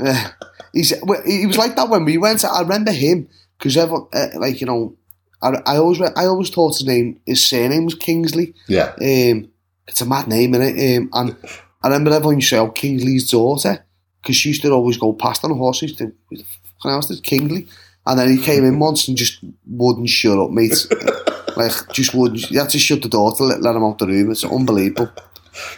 [0.03, 0.31] yeah,
[0.77, 0.93] he's
[1.25, 2.45] he was like that when we went.
[2.45, 4.95] I remember him because everyone, uh, like you know,
[5.41, 8.53] I, I always I always thought his name, his surname was Kingsley.
[8.67, 9.49] yeah, Um,
[9.87, 10.97] it's a mad name, innit?
[10.97, 11.35] Um, and
[11.83, 13.85] I remember everyone used to say, "Oh, Kingsley's daughter,"
[14.21, 15.77] because she used to always go past on a horse.
[15.77, 17.67] She used to, "Who the this Kingsley?"
[18.05, 20.87] And then he came in once and just wouldn't shut up, mate.
[21.57, 22.49] like just wouldn't.
[22.49, 24.31] You had to shut the door to let, let him out the room.
[24.31, 25.11] It's unbelievable.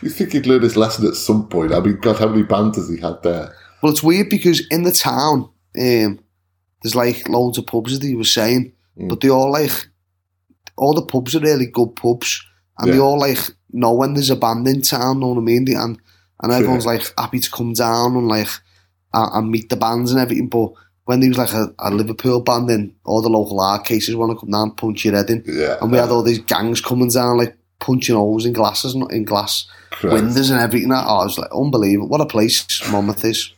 [0.02, 1.74] you think he'd learn his lesson at some point?
[1.74, 3.56] I mean, God, how many banters he had there?
[3.82, 6.20] Well, it's weird because in the town, um,
[6.82, 9.72] there's like loads of pubs that he was saying, but they all like
[10.78, 12.44] all the pubs are really good pubs,
[12.78, 13.04] and they Yeah.
[13.04, 13.40] all like
[13.72, 15.20] know when there's a band in town.
[15.20, 15.66] Know what I mean?
[15.66, 15.98] They- And
[16.42, 18.48] and everyone's like happy to come down and like
[19.14, 20.48] and, and meet the bands and everything.
[20.48, 20.72] But
[21.06, 24.32] when there was like a, a Liverpool band in, all the local art cases want
[24.32, 26.80] to come down and punch your head in, Yeah, and we had all these gangs
[26.82, 30.14] coming down like punching holes in glasses and in glass Christ.
[30.14, 30.92] windows and everything.
[30.94, 32.08] Oh, it was like unbelievable.
[32.10, 33.52] What a place Monmouth is.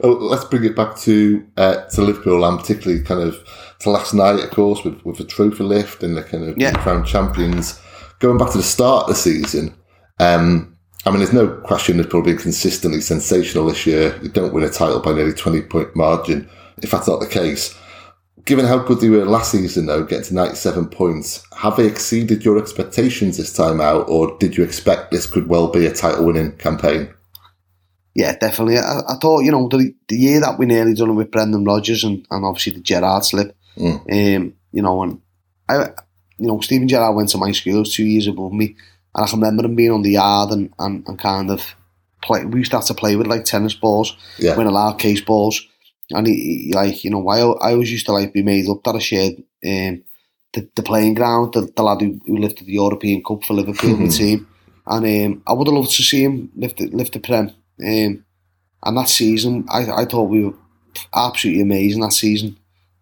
[0.00, 3.38] Well, let's bring it back to uh, to Liverpool and particularly kind of
[3.80, 6.72] to last night, of course, with, with the trophy lift and the kind of Yeah.
[6.72, 7.80] crowned champions.
[8.18, 9.74] Going back to the start of the season,
[10.18, 10.76] um,
[11.06, 14.18] I mean, there's no question Liverpool have been consistently sensational this year.
[14.22, 16.48] You don't win a title by nearly 20 point margin.
[16.82, 17.74] If that's not the case,
[18.44, 22.44] given how good they were last season, though, getting to 97 points, have they exceeded
[22.44, 26.26] your expectations this time out, or did you expect this could well be a title
[26.26, 27.14] winning campaign?
[28.14, 28.78] Yeah, definitely.
[28.78, 31.64] I, I thought, you know, the, the year that we nearly done it with Brendan
[31.64, 34.36] Rodgers and, and obviously the Gerrard slip, Mm.
[34.36, 35.20] um, you know, and
[35.68, 35.86] I
[36.38, 38.76] you know, Steven Gerrard went to my school, was two years above me,
[39.14, 41.74] and I can remember him being on the yard and, and, and kind of
[42.22, 42.44] play.
[42.44, 44.56] We used to have to play with like tennis balls, Yeah.
[44.56, 45.60] when allowed case balls,
[46.10, 48.84] and he, he like you know, I I always used to like be made up
[48.84, 49.34] that I shared
[49.66, 50.04] um,
[50.52, 53.96] the, the playing ground, the, the lad who, who lifted the European Cup for Liverpool,
[53.96, 54.46] the team,
[54.86, 55.04] and
[55.34, 57.50] um, I would have loved to see him lift the, lift the prem.
[57.80, 58.24] Um,
[58.86, 60.54] and that season, I I thought we were
[61.14, 62.56] absolutely amazing that season.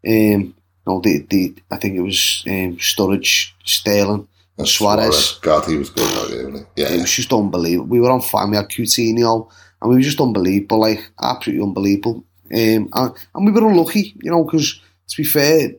[0.07, 0.55] Um,
[0.87, 4.27] no, the, the I think it was um, Sturridge, Sterling,
[4.59, 5.39] And Suarez.
[5.41, 6.83] God, he was good, wasn't he?
[6.83, 7.89] Yeah, It was just unbelievable.
[7.89, 8.49] We were on fire.
[8.49, 9.49] We had Coutinho,
[9.81, 12.25] and we were just unbelievable, like absolutely unbelievable.
[12.53, 15.71] Um, and, and we were unlucky, you know, because to be fair,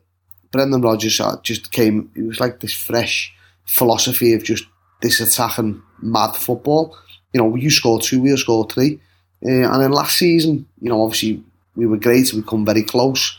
[0.51, 2.09] Brendan Rodgers uh, just came.
[2.15, 3.33] It was like this fresh
[3.65, 4.65] philosophy of just
[5.01, 6.97] this attacking mad football.
[7.33, 8.99] You know, you score two, we score three,
[9.45, 11.43] uh, and then last season, you know, obviously
[11.75, 12.31] we were great.
[12.33, 13.37] We come very close,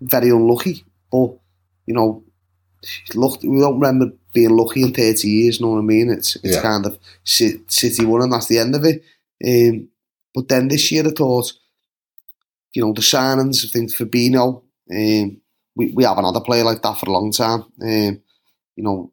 [0.00, 1.30] very unlucky, but
[1.86, 2.24] you know,
[3.14, 6.10] look, we don't remember being lucky in 30 years, you know what I mean?
[6.10, 6.62] It's it's Yeah.
[6.62, 9.02] kind of City won and that's the end of it.
[9.46, 9.88] Um,
[10.34, 11.52] but then this year I thought,
[12.72, 15.40] you know, the signings, I think Fabinho, um,
[15.76, 17.64] we, we haven't had a player like that for a long time.
[17.80, 18.20] Um,
[18.76, 19.12] you know,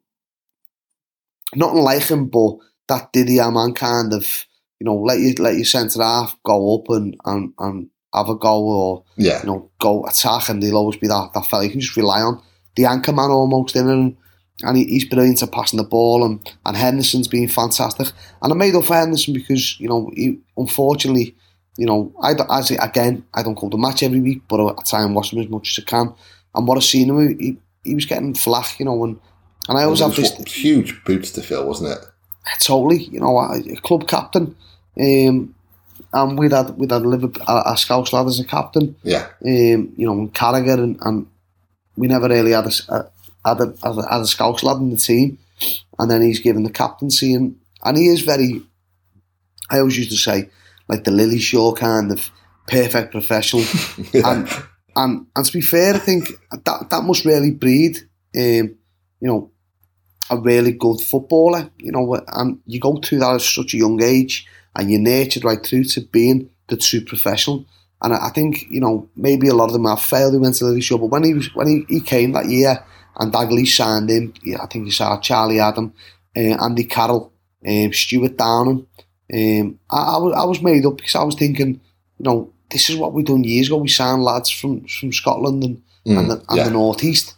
[1.54, 2.56] nothing like him, but
[2.88, 4.46] that Didi Hamann kind of,
[4.78, 8.36] you know, let you let your centre half go up and, and, and have a
[8.36, 11.70] goal or yeah, you know, go attack and he'll always be that, that fella you
[11.70, 12.42] can just rely on.
[12.76, 14.16] The anchor man almost in and,
[14.62, 18.08] and he, he's brilliant at passing the ball and, and Henderson's been fantastic.
[18.42, 21.36] And I made up for Henderson because, you know, he, unfortunately,
[21.76, 25.02] you know, I, as again, I don't go to match every week, but I try
[25.02, 26.14] and watch him as much as I can.
[26.54, 29.18] And what I've seen him, he, he was getting flack, you know, and,
[29.68, 32.04] and I always have this, huge boots to fill, wasn't it?
[32.60, 34.56] Totally, you know, a, a club captain.
[34.98, 35.54] Um,
[36.12, 39.92] and we'd had, we'd had Liverpool, a, a Scouse lad as a captain Yeah, um,
[39.96, 41.26] you know, and Carragher, and, and
[41.96, 43.10] we never really had a, a,
[43.44, 45.38] had a, had a, had a Scouse lad in the team.
[45.98, 48.62] And then he's given the captaincy, and, and he is very,
[49.70, 50.50] I always used to say,
[50.88, 52.30] like the Lilleshall kind of
[52.66, 53.64] perfect professional.
[54.14, 54.48] and,
[54.96, 57.98] and and to be fair, I think that that must really breed,
[58.36, 58.76] um,
[59.20, 59.51] you know,
[60.30, 61.70] a really good footballer.
[61.78, 64.46] You know, and you go through that at such a young age,
[64.76, 67.66] and you're nurtured right through to being the true professional.
[68.00, 70.64] And I think you know maybe a lot of them have failed who went to
[70.64, 72.84] the show, but when he was when he, he came that year
[73.16, 75.92] and Dalglish signed him, yeah, I think you saw Charlie Adam,
[76.36, 77.32] uh, Andy Carroll,
[77.66, 78.86] um, Stewart Downing.
[79.32, 81.80] Um, I, I was I was made up because I was thinking,
[82.18, 83.76] you know, this is what we done years ago.
[83.76, 86.64] We signed lads from from Scotland and and the, and Mm, yeah.
[86.64, 87.34] the northeast,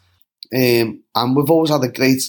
[0.54, 2.22] um, and we've always had a great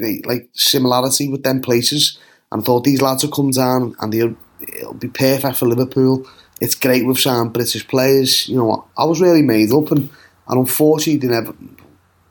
[0.00, 2.18] great like similarity with them places.
[2.50, 6.26] And I thought these lads will come down and they'll it'll be perfect for Liverpool.
[6.60, 8.48] It's great with some British players.
[8.48, 10.10] You know, I was really made up, and,
[10.48, 11.54] and unfortunately, they never.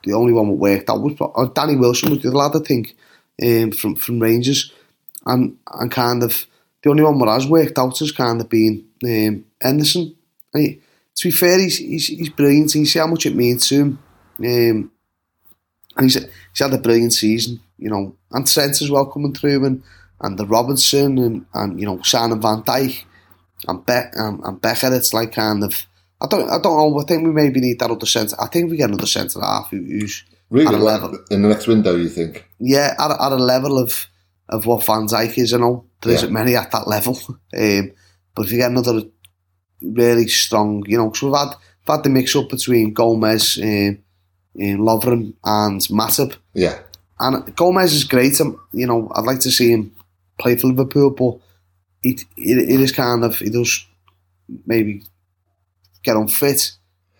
[0.03, 2.95] The only one that worked out was uh, Danny Wilson was the lad, I think,
[3.43, 4.71] um, from from Rangers,
[5.25, 6.45] and and kind of
[6.83, 9.45] the only one that has worked out has kind of been um,
[11.19, 12.73] to be fair, he's, he's he's brilliant.
[12.75, 13.99] You see how much it means to him,
[14.39, 14.91] um,
[15.99, 17.59] and he's he's had a brilliant season.
[17.77, 19.83] You know, and Trent as well coming through, and
[20.21, 23.05] and the Robertson, and and you know, Simon Van Dijk
[23.67, 24.93] and Beck and, and Becker.
[24.93, 25.85] It's like kind of.
[26.21, 26.99] I don't, I don't know.
[26.99, 28.35] I think we maybe need that other centre.
[28.41, 30.67] I think we get another centre half who, who's really.
[30.67, 31.17] at a level.
[31.31, 32.45] in the next window, you think?
[32.59, 34.07] yeah, at a, at a level of
[34.49, 35.51] of what Van Dijk is.
[35.53, 36.17] You know there Yeah.
[36.17, 37.17] isn't many at that level,
[37.57, 37.91] um,
[38.35, 39.03] but if you get another
[39.81, 41.47] really strong, you know, because we've had
[41.87, 43.99] we've had the mix up between Gomez, um,
[44.59, 46.79] Lovren, and Matip, Yeah,
[47.19, 48.39] and Gomez is great.
[48.41, 49.91] Um, you know, I'd like to see him
[50.39, 51.37] play for Liverpool, but
[52.03, 53.85] it it, it is kind of he does
[54.65, 55.03] maybe
[56.03, 56.71] get unfit.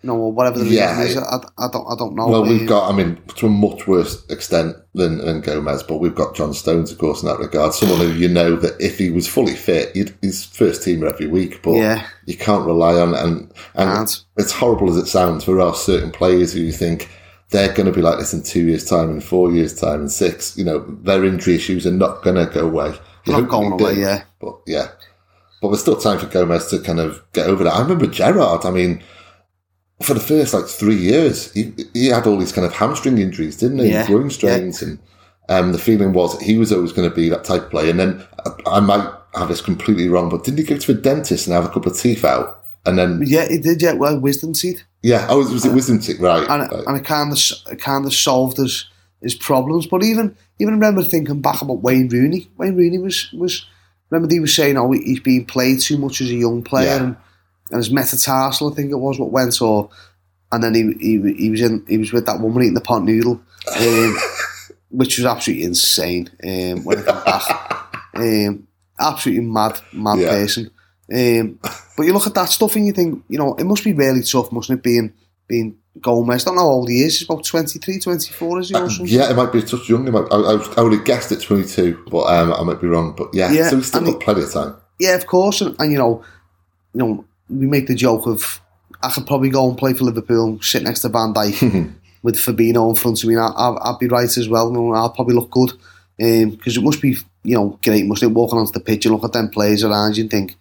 [0.02, 2.26] You know, or whatever the Yeah, is, I, I don't, I don't know.
[2.28, 2.90] well, we've got.
[2.90, 6.90] I mean, to a much worse extent than, than Gomez, but we've got John Stones,
[6.90, 7.74] of course, in that regard.
[7.74, 11.26] Someone who you know that if he was fully fit, he'd, he's first teamer every
[11.26, 14.24] week, but yeah, you can't rely on and and can't.
[14.38, 17.10] as horrible as it sounds, there are certain players who you think
[17.50, 20.08] they're going to be like this in two years' time, in four years' time, in
[20.08, 20.56] six.
[20.56, 22.94] You know, their injury issues are not going to go away.
[23.26, 24.22] You Not going away, do, yeah.
[24.40, 24.88] But yeah,
[25.60, 27.74] but there's still time for Gomez to kind of get over that.
[27.74, 28.64] I remember Gerrard.
[28.64, 29.02] I mean,
[30.02, 33.56] for the first like three years, he he had all these kind of hamstring injuries,
[33.56, 33.90] didn't he?
[33.90, 34.98] Yeah, Groin strains, and
[35.48, 37.90] um, the feeling was he was always going to be that type of player.
[37.90, 40.94] And then I, I might have this completely wrong, but didn't he go to a
[40.94, 42.59] dentist and have a couple of teeth out?
[42.86, 43.82] And then Yeah, it did.
[43.82, 46.18] Yeah, well, wisdom teeth, yeah, oh, was it wisdom teeth?
[46.20, 46.48] Right.
[46.48, 46.84] and right.
[46.86, 47.38] and it kind of
[47.70, 48.86] it kind of solved his
[49.20, 49.86] his problems.
[49.86, 52.48] But even even remember thinking back about Wayne Rooney.
[52.56, 53.66] Wayne Rooney was was
[54.10, 57.02] remember he was saying, oh, he's being played too much as a young player, Yeah.
[57.04, 57.16] and,
[57.70, 59.90] and his metatarsal, I think it was what went, or
[60.52, 63.02] and then he he he was in he was with that woman eating the pot
[63.04, 63.40] noodle.
[63.78, 64.16] Um,
[64.90, 67.96] which was absolutely insane um, when I came back.
[68.16, 68.66] um,
[68.98, 70.30] absolutely mad, mad Yeah.
[70.30, 70.70] person.
[71.12, 71.58] Um,
[71.96, 74.22] but you look at that stuff and you think, you know, it must be really
[74.22, 75.12] tough, mustn't it, being
[75.48, 76.44] being Gomez?
[76.44, 77.18] I don't know how old he is.
[77.18, 78.74] He's about 23, 24, is he?
[78.76, 79.06] Or something?
[79.06, 80.16] Yeah, it might be a touch younger.
[80.16, 83.14] I, I, I would have guessed at 22, but um, I might be wrong.
[83.16, 84.76] But yeah, Yeah, so he's still got plenty of time.
[85.00, 86.24] Yeah, of course, and, and you know,
[86.94, 88.60] you know, we make the joke of
[89.02, 91.92] I could probably go and play for Liverpool, sit next to Van Dijk
[92.22, 93.34] with Fabinho in front of me.
[93.34, 94.68] And I, I, I'd be right as well.
[94.68, 95.72] You know, I'll probably look good
[96.18, 98.34] because it must be you know great, mustn't it?
[98.34, 100.56] Walking onto the pitch and look at them players around you and think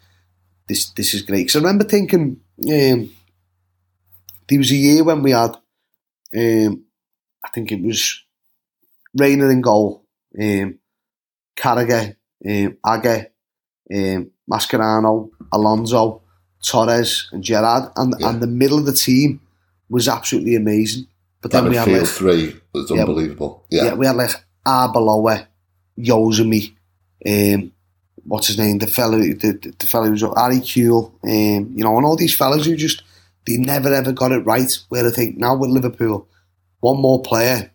[0.70, 1.42] this this is great.
[1.48, 2.40] Because I remember thinking
[2.76, 3.10] um,
[4.48, 5.58] there was a year when we had
[6.38, 6.84] um,
[7.44, 8.24] I think it was
[9.14, 10.06] Reina in goal,
[10.40, 10.78] um,
[11.58, 12.16] Carragher,
[12.48, 13.28] um, Agger
[13.94, 16.22] um, Mascherano, Alonso,
[16.64, 18.30] Torres, and Gerrard, and Yeah.
[18.30, 19.42] and the middle of the team
[19.90, 21.08] was absolutely amazing.
[21.42, 23.02] But That then we had like, three was Yeah.
[23.02, 23.66] unbelievable.
[23.72, 23.86] yeah.
[23.86, 23.94] Yeah.
[23.96, 24.36] we had like
[24.68, 25.48] Arbeloa,
[25.98, 26.76] Yozumi,
[27.26, 27.72] um,
[28.30, 31.98] what's his name, the fellow, the, the, the fellow who's Harry Kewell, um, you know,
[31.98, 33.04] and all these fellas who just
[33.46, 34.72] they never ever got it right.
[34.90, 36.28] Where I think now with Liverpool,
[36.80, 37.72] one more player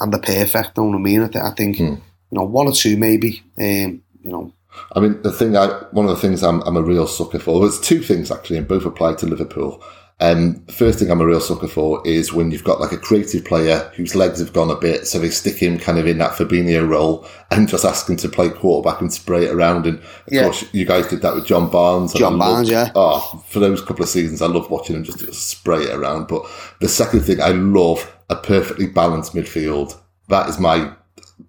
[0.00, 0.76] and they're perfect.
[0.76, 1.22] Know what I mean?
[1.22, 1.84] I, th- I think Hmm.
[1.84, 1.98] you
[2.32, 3.42] know one or two maybe.
[3.58, 4.52] Um, you know,
[4.94, 7.60] I mean, the thing I one of the things I'm, I'm a real sucker for.
[7.60, 9.82] There's two things actually, and both apply to Liverpool.
[10.20, 12.96] Um, the first thing I'm a real sucker for is when you've got like a
[12.98, 16.18] creative player whose legs have gone a bit, so they stick him kind of in
[16.18, 19.86] that Fabinho role and just ask him to play quarterback and spray it around.
[19.86, 20.42] And of Yeah.
[20.44, 22.12] course, you guys did that with John Barnes.
[22.14, 22.90] John loved- Barnes, yeah.
[22.96, 26.26] Oh, for those couple of seasons, I love watching him just, just spray it around.
[26.26, 26.42] But
[26.80, 29.96] the second thing, I love a perfectly balanced midfield.
[30.28, 30.90] That is my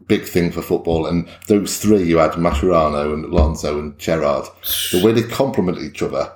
[0.08, 1.08] big thing for football.
[1.08, 4.46] And those three, you had Mascherano and Alonso and Gerrard,
[4.92, 6.32] the way they complement each other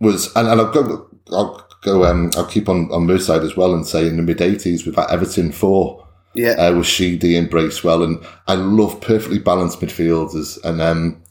[0.00, 3.74] was, and, and I'll go, I'll go, um, I'll keep on, on Merseyside as well
[3.74, 7.48] and say in the mid 80s with that Everton 4, yeah, uh, with Sheedy and
[7.48, 8.02] Bracewell.
[8.02, 10.62] And I love perfectly balanced midfielders.
[10.64, 11.22] And, um,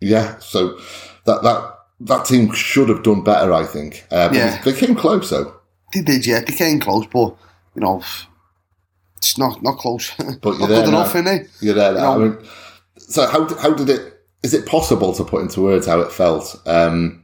[0.00, 0.78] yeah, so
[1.24, 4.06] that, that, that team should have done better, I think.
[4.10, 4.62] Uh, but Yeah.
[4.62, 5.54] they came close though.
[5.94, 6.26] they did.
[6.26, 7.36] Yeah, they came close, but
[7.74, 8.02] you know,
[9.18, 10.10] it's not not close.
[10.42, 11.48] But you're there enough, innit?
[11.60, 11.94] You're there.
[11.94, 12.12] No.
[12.14, 12.38] I mean,
[12.98, 14.20] so how how did it?
[14.42, 16.60] Is it possible to put into words how it felt?
[16.66, 17.22] Um,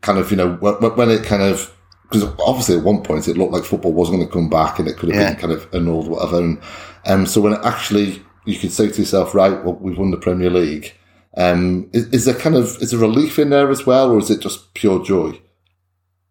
[0.00, 1.72] kind of, you know, when, when it kind of
[2.10, 4.88] because obviously at one point it looked like football wasn't going to come back and
[4.88, 5.30] it could have Yeah.
[5.32, 6.38] been kind of annulled, whatever.
[6.38, 6.58] And
[7.06, 10.16] um, so when it actually you could say to yourself, right, well, we've won the
[10.16, 10.94] Premier League.
[11.36, 14.30] Um, is, is there kind of is there relief in there as well, or is
[14.30, 15.38] it just pure joy?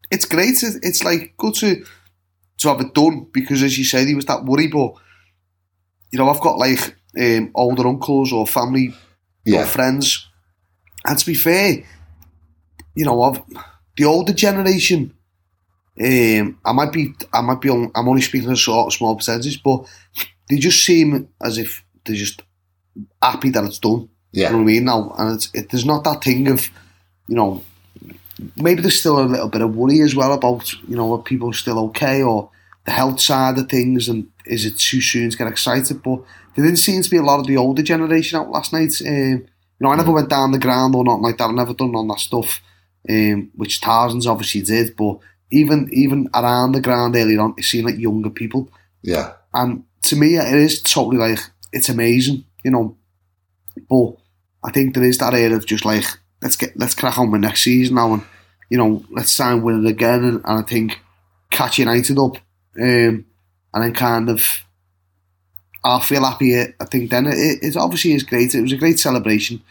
[0.09, 0.55] It's great.
[0.63, 1.85] It's like good to
[2.59, 4.67] to have it done because, as you said, he was that worry.
[4.67, 4.93] But
[6.11, 8.93] you know, I've got like um, older uncles or family
[9.53, 10.27] or friends,
[11.05, 11.83] and to be fair,
[12.95, 13.41] you know, of
[13.95, 15.13] the older generation.
[15.99, 19.15] Um, I might be, I might be, on, I'm only speaking a sort of small
[19.15, 19.85] percentage, but
[20.49, 22.43] they just seem as if they're just
[23.21, 24.09] happy that it's done.
[24.31, 24.85] You know yeah, what I mean?
[24.85, 26.69] Now, and it's, it, there's not that thing of,
[27.27, 27.63] you know,
[28.55, 31.51] maybe there's still a little bit of worry as well about, you know, are people
[31.53, 32.49] still okay or
[32.85, 36.03] the health side of things and is it too soon to get excited?
[36.03, 36.21] But
[36.55, 38.93] there didn't seem to be a lot of the older generation out last night.
[39.05, 39.45] Um,
[39.79, 41.49] you know, I never went down the ground or nothing like that.
[41.49, 42.61] I've never done all that stuff,
[43.09, 44.95] um, which Tarzan's obviously did.
[44.95, 45.19] But
[45.51, 48.69] even even around the ground earlier on, it seemed like younger people.
[49.01, 49.33] yeah.
[49.53, 51.39] And to me, it is totally like
[51.73, 52.97] it's amazing, you know.
[53.89, 54.17] But
[54.63, 56.05] I think there is that air of just like
[56.41, 58.23] let's get let's crack on with next season now, and
[58.69, 60.23] you know let's try and win it again.
[60.23, 60.99] And, and I think
[61.49, 62.37] catch United up,
[62.79, 63.25] um,
[63.73, 64.63] and then kind of
[65.83, 66.59] I'll feel happy.
[66.59, 68.53] I think then it, it obviously is great.
[68.53, 69.61] It was a great celebration.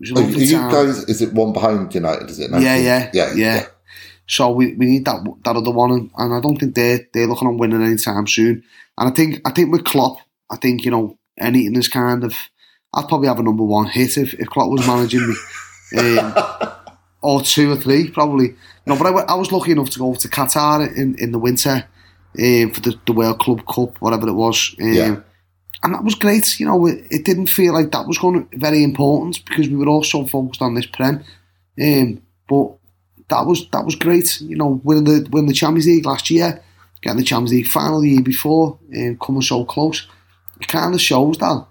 [0.00, 1.04] It was a you guys?
[1.04, 2.30] Is it one behind United?
[2.30, 2.50] Is it?
[2.50, 2.58] now?
[2.58, 3.66] Yeah, yeah, yeah, yeah.
[4.32, 7.26] So we, we need that that other one, and, and I don't think they're they're
[7.26, 8.64] looking on winning anytime soon.
[8.96, 10.20] And I think I think with Klopp,
[10.50, 12.34] I think you know anything is kind of.
[12.94, 15.34] I'd probably have a number one hit if, if Klopp was managing me,
[15.98, 16.34] um,
[17.20, 18.54] or two or three probably.
[18.86, 21.84] No, but I, I was lucky enough to go to Qatar in, in the winter
[22.38, 24.74] um, for the, the World Club Cup, whatever it was.
[24.80, 25.16] Um, Yeah.
[25.82, 26.58] And that was great.
[26.58, 29.76] You know, it, it didn't feel like that was going to very important because we
[29.76, 31.24] were all so focused on this prem.
[31.80, 32.76] Um, but
[33.32, 34.40] that was that was great.
[34.40, 36.62] You know, winning the winning the Champions League last year,
[37.00, 40.06] getting the Champions League final the year before, and coming so close.
[40.60, 41.66] It kind of shows that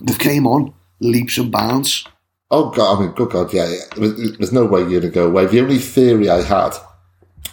[0.00, 2.06] we came on leaps and bounds.
[2.50, 2.96] Oh god!
[2.96, 3.74] I mean, good god, yeah.
[3.96, 5.46] There's there's no way you're gonna go away.
[5.46, 6.74] The only theory I had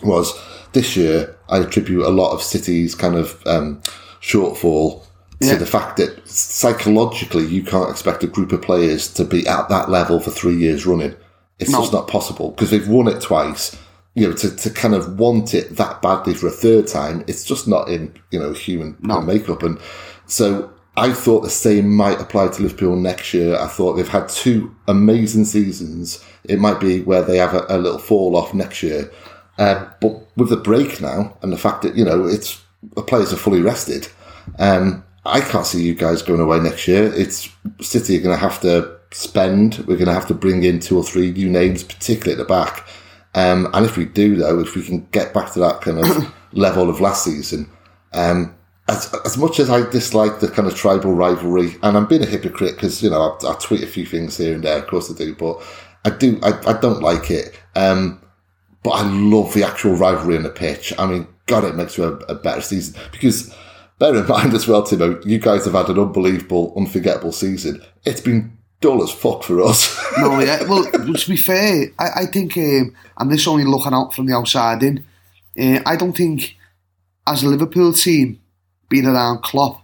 [0.04, 0.34] was
[0.74, 3.82] this year I attribute a lot of City's kind of um,
[4.22, 5.04] shortfall
[5.42, 5.54] Yeah.
[5.54, 9.70] to the fact that psychologically you can't expect a group of players to be at
[9.70, 11.16] that level for three years running.
[11.64, 11.80] It's No.
[11.82, 13.76] just not possible because they've won it twice.
[14.16, 17.44] You know, to, to kind of want it that badly for a third time, it's
[17.44, 19.22] just not in you know human No.
[19.22, 19.64] makeup.
[19.64, 19.80] And
[20.28, 23.58] so I thought the same might apply to Liverpool next year.
[23.58, 26.24] I thought they've had two amazing seasons.
[26.44, 29.12] It might be where they have a, a little fall off next year.
[29.58, 32.62] Um, but with the break now and the fact that, you know, it's
[32.96, 34.08] the players are fully rested,
[34.60, 37.12] um, I can't see you guys going away next year.
[37.16, 37.50] It's
[37.82, 39.78] City are going to have to spend.
[39.80, 42.52] We're going to have to bring in two or three new names, particularly at the
[42.54, 42.88] back.
[43.36, 46.34] Um, and if we do, though, if we can get back to that kind of
[46.54, 47.70] level of last season,
[48.14, 48.56] um,
[48.88, 52.28] as, as much as I dislike the kind of tribal rivalry, and I'm being a
[52.28, 55.10] hypocrite because you know I, I, tweet a few things here and there, of course
[55.10, 55.64] I do, but
[56.06, 57.60] I do I, I don't like it.
[57.76, 58.22] Um,
[58.84, 60.94] but I love the actual rivalry on the pitch.
[61.00, 63.56] I mean, God, it makes for a, a better season because
[63.98, 67.82] bear in mind as well, Timo, you guys have had an unbelievable, unforgettable season.
[68.04, 69.98] It's been dull as fuck for us.
[70.18, 70.64] no, yeah.
[70.64, 74.36] Well, to be fair, I, I think, um, and this only looking out from the
[74.36, 75.06] outside in,
[75.58, 76.58] uh, I don't think
[77.26, 78.42] as a Liverpool team
[78.90, 79.82] being around Klopp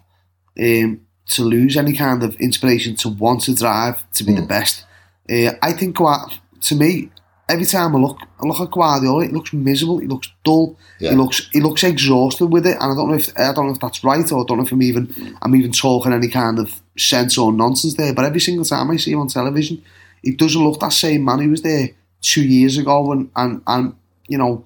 [0.59, 4.41] um, to lose any kind of inspiration to want to drive to be mm.
[4.41, 4.85] the best.
[5.29, 7.09] Uh, I think to me,
[7.49, 11.09] every time I look, I look at Guardiola, he looks miserable, he looks dull, yeah.
[11.09, 13.73] he looks he looks exhausted with it, and I don't know if I don't know
[13.73, 16.59] if that's right or I don't know if I'm even I'm even talking any kind
[16.59, 18.13] of sense or nonsense there.
[18.13, 19.83] But every single time I see him on television,
[20.21, 21.89] he doesn't look that same man he was there
[22.21, 23.95] two years ago, and and, and
[24.27, 24.65] you know,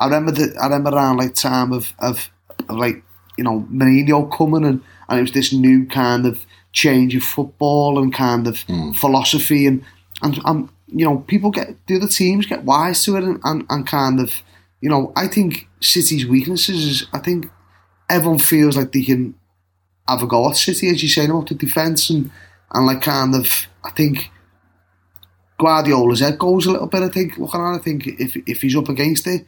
[0.00, 2.28] I remember the I remember around like time of of,
[2.68, 3.02] of like
[3.36, 7.98] you know Mourinho coming and and it was this new kind of change of football
[7.98, 8.94] and kind of mm.
[8.96, 9.84] philosophy and
[10.22, 13.64] and, and you know, people get the other teams get wise to it and, and,
[13.68, 14.32] and kind of,
[14.80, 17.50] you know, I think City's weaknesses is I think
[18.08, 19.34] everyone feels like they can
[20.08, 22.30] have a go at City, as you say about the defence and
[22.72, 24.30] and like kind of I think
[25.58, 27.02] Guardiola's head goes a little bit.
[27.02, 29.46] I think looking at, it, I think if if he's up against it.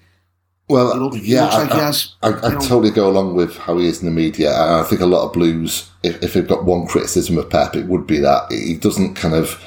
[0.69, 3.89] Well, looks, yeah, I, like has, I, I, I totally go along with how he
[3.89, 6.65] is in the media, and I think a lot of Blues, if, if they've got
[6.65, 9.61] one criticism of Pep, it would be that he doesn't kind of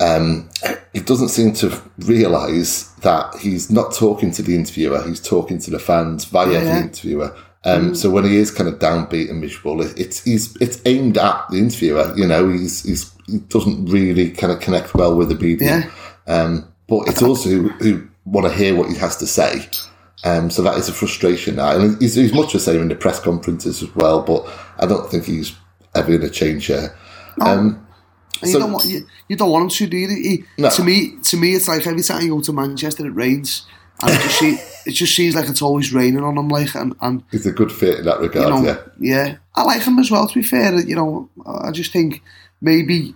[0.00, 0.48] um,
[0.92, 5.70] he doesn't seem to realise that he's not talking to the interviewer, he's talking to
[5.70, 6.60] the fans via yeah.
[6.60, 7.36] the interviewer.
[7.64, 7.96] Um, mm.
[7.96, 11.58] So when he is kind of downbeat and miserable, it's he's it's aimed at the
[11.58, 12.12] interviewer.
[12.16, 15.84] You know, he's he's he doesn't really kind of connect well with the media.
[15.84, 15.90] Yeah.
[16.26, 19.68] Um, but it's also who, who want to hear what he has to say.
[20.24, 22.94] Um, so that is a frustration now, and he's, he's much the same in the
[22.94, 24.22] press conferences as well.
[24.22, 24.46] But
[24.78, 25.54] I don't think he's
[25.94, 26.94] ever going to change here.
[27.40, 27.86] Um,
[28.42, 30.44] and so, you don't want you, you, don't want him to do you?
[30.58, 30.70] No.
[30.70, 33.66] To me, to me, it's like every time you go to Manchester, it rains,
[34.02, 36.48] and it just, see, it just seems like it's always raining on him.
[36.48, 38.48] Like, and, and he's a good fit in that regard.
[38.48, 40.26] You know, yeah, yeah, I like him as well.
[40.26, 42.22] To be fair, you know, I just think
[42.60, 43.14] maybe,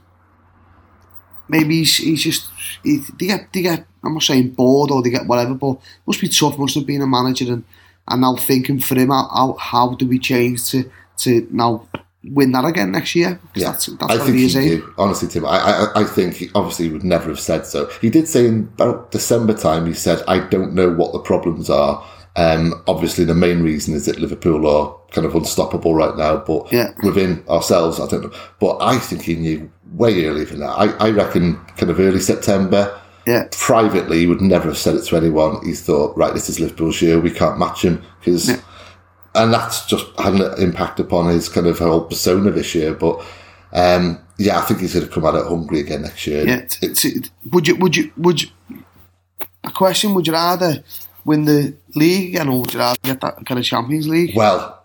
[1.48, 2.48] maybe he's, he's just
[2.82, 3.86] he, they get they get.
[4.02, 6.58] I'm not saying bored or they get whatever, but must be tough.
[6.58, 7.64] Must have been a manager and
[8.08, 11.88] and now thinking for him how, how, how do we change to to now
[12.30, 13.40] win that again next year.
[13.54, 14.94] Yeah, that's, that's I think he do.
[14.96, 17.86] Honestly, Tim, I, I, I think he obviously would never have said so.
[18.00, 21.68] He did say in about December time, he said, "I don't know what the problems
[21.70, 22.04] are."
[22.36, 26.72] Um, obviously, the main reason is that Liverpool are kind of unstoppable right now, but
[26.72, 26.92] yeah.
[27.04, 28.38] within ourselves, I don't know.
[28.58, 30.70] But I think he knew way earlier than that.
[30.70, 33.00] I, I reckon kind of early September.
[33.24, 33.48] Yeah.
[33.52, 35.64] Privately, he would never have said it to anyone.
[35.64, 37.20] He thought, right, this is Liverpool's year.
[37.20, 38.60] We can't match him because yeah
[39.34, 42.94] and that's just had an impact upon his kind of whole persona this year.
[42.94, 43.24] But
[43.72, 46.46] um, yeah, I think he's going to come out it hungry again next year.
[46.46, 46.66] Yeah,
[47.52, 47.76] would you?
[47.76, 48.12] Would you?
[48.16, 48.48] Would you?
[49.64, 50.84] A question: Would you rather
[51.24, 54.36] win the league and or would you rather get that kind of Champions League?
[54.36, 54.80] Well.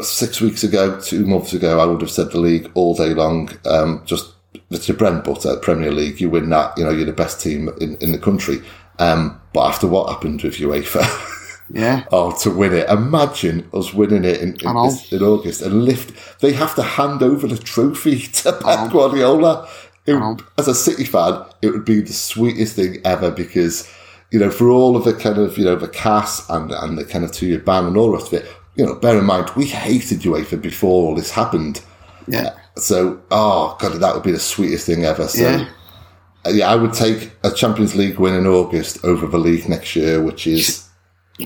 [0.00, 3.50] Six weeks ago, two months ago, I would have said the league all day long.
[3.66, 4.32] Um, just
[4.70, 6.20] it's your bread and butter, Premier League.
[6.20, 8.60] You win that, you know, you're the best team in, in the country.
[8.98, 11.02] Um, but after what happened with UEFA,
[11.70, 12.04] Yeah.
[12.10, 12.88] Oh, to win it.
[12.88, 14.56] Imagine us winning it in, in,
[15.10, 16.40] in, August and lift.
[16.40, 19.68] They have to hand over the trophy to Pep Guardiola.
[20.06, 23.92] It, as a City fan, it would be the sweetest thing ever because,
[24.30, 27.04] you know, for all of the kind of, you know, the cast and, and the
[27.04, 29.24] kind of two year ban and all the rest of it, you know, bear in
[29.24, 31.82] mind, we hated UEFA before all this happened.
[32.26, 32.56] Yeah.
[32.76, 35.28] So, oh, God, that would be the sweetest thing ever.
[35.28, 35.68] So, yeah.
[36.46, 39.96] Uh, yeah, I would take a Champions League win in August over the league next
[39.96, 40.87] year, which is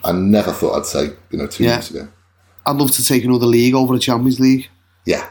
[0.04, 1.74] I never thought I'd say, you know, two yeah.
[1.74, 2.08] years ago.
[2.66, 4.68] I'd love to take another league over the Champions League.
[5.04, 5.28] Yeah.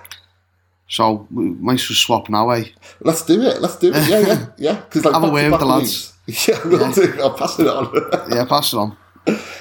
[0.88, 2.66] So we might just swap now, eh?
[3.00, 3.62] Let's do it.
[3.62, 4.10] Let's do it.
[4.10, 4.76] Yeah, yeah, yeah.
[4.82, 6.08] Because like, have a word with the lads.
[6.48, 6.94] Yeah, we'll yeah.
[6.94, 7.22] do.
[7.22, 7.92] I'll pass it on.
[8.32, 8.96] yeah, pass it on.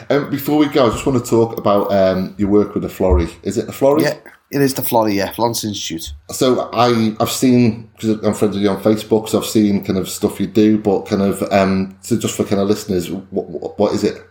[0.08, 2.88] Um, before we go, I just want to talk about um, your work with the
[2.88, 3.30] Florrie.
[3.42, 4.02] Is it the Florrie?
[4.02, 4.18] Yeah,
[4.50, 5.14] it is the Florrie.
[5.14, 6.12] Yeah, Florence Institute.
[6.30, 9.98] So I, I've seen because I'm friends with you on Facebook, so I've seen kind
[9.98, 13.78] of stuff you do, but kind of um, so just for kind of listeners, what,
[13.78, 14.22] what is it?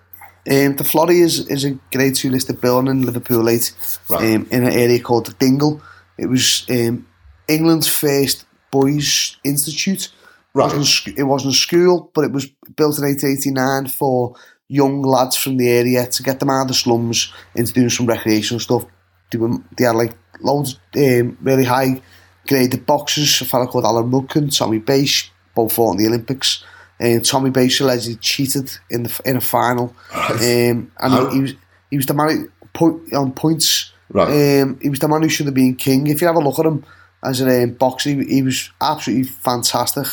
[0.50, 3.74] Um, the Florrie is, is a grade two listed building in Liverpool 8
[4.10, 4.36] right.
[4.36, 5.82] um, in an area called the Dingle.
[6.18, 7.08] It was um,
[7.48, 10.10] England's first boys' institute.
[10.54, 10.72] Right.
[10.72, 14.36] It wasn't, it wasn't a school, but it was built in 1889 for
[14.68, 18.06] young lads from the area to get them out of the slums into doing some
[18.06, 18.86] recreational stuff.
[19.32, 22.02] They, were, they had like loads um, really high
[22.48, 23.42] graded boxers.
[23.42, 26.64] A fellow called Alan Milken, Tommy Bache, both fought in the Olympics.
[27.00, 31.54] And Tommy Bache allegedly cheated in the in a final, um, and he, he was
[31.91, 33.93] he was the man point, on points.
[34.12, 34.62] Right.
[34.62, 36.08] Um, he was the man who should have been king.
[36.08, 36.84] If you have a look at him
[37.24, 40.08] as a um, boxer, he, he was absolutely fantastic.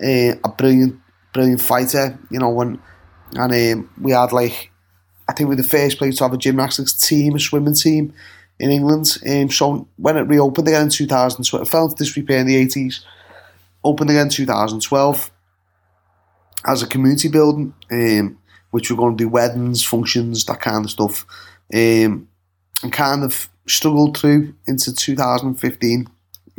[0.00, 1.00] Uh, a brilliant,
[1.32, 2.18] brilliant fighter.
[2.30, 2.78] You know, when
[3.34, 4.70] and um, we had like
[5.28, 8.14] I think we were the first place to have a gymnastics team, a swimming team
[8.58, 9.18] in England.
[9.28, 13.00] Um, so when it reopened again in 2012, it fell into disrepair in the 80s.
[13.84, 15.30] Opened again in 2012
[16.66, 18.38] as a community building, um,
[18.70, 21.26] which we're going to do weddings, functions, that kind of stuff.
[21.72, 22.28] Um,
[22.82, 26.08] and kind of struggled through into 2015.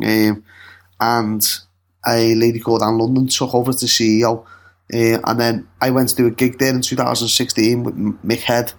[0.02, 0.44] Um,
[1.00, 1.46] and
[2.06, 4.44] a lady called Anne Lundon took over as the CEO.
[4.92, 8.72] Uh, and then I went to do a gig there in 2016 with Mick Head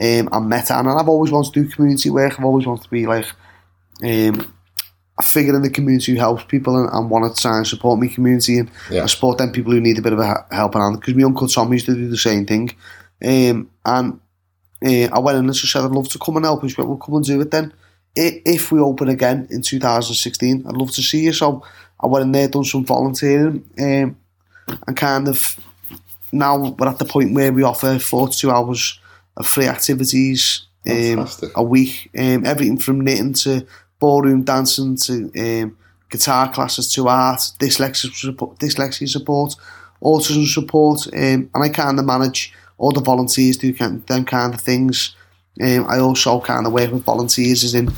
[0.00, 0.86] um, and met Anne.
[0.86, 2.38] And I've always wanted to do community work.
[2.38, 3.26] I've always wanted to be like
[4.02, 4.52] um,
[5.18, 7.98] a figure in the community who helps people and, and want to try and support
[7.98, 9.00] my community and, Yeah.
[9.00, 11.00] and support them people who need a bit of a he- helping hand.
[11.00, 12.70] Because my uncle Tom used to do the same thing.
[13.24, 14.20] Um, and
[14.84, 16.62] uh, I went in and just said, I'd love to come and help.
[16.62, 17.72] And He went, well, come and do it then.
[18.14, 21.32] If we open again in 2016, I'd love to see you.
[21.32, 21.64] So
[22.00, 24.16] I went in there, done some volunteering, um,
[24.86, 25.58] and kind of
[26.32, 28.98] now we're at the point where we offer 42 hours
[29.36, 32.10] of free activities um, a week.
[32.18, 33.66] Um, everything from knitting to
[34.00, 35.76] ballroom dancing to um,
[36.10, 39.54] guitar classes to art, dyslexia support, dyslexia support
[40.02, 44.54] autism support, um, and I kind of manage all the volunteers do kind them kind
[44.54, 45.14] of things.
[45.60, 47.88] Um, I also kind of work with volunteers, as in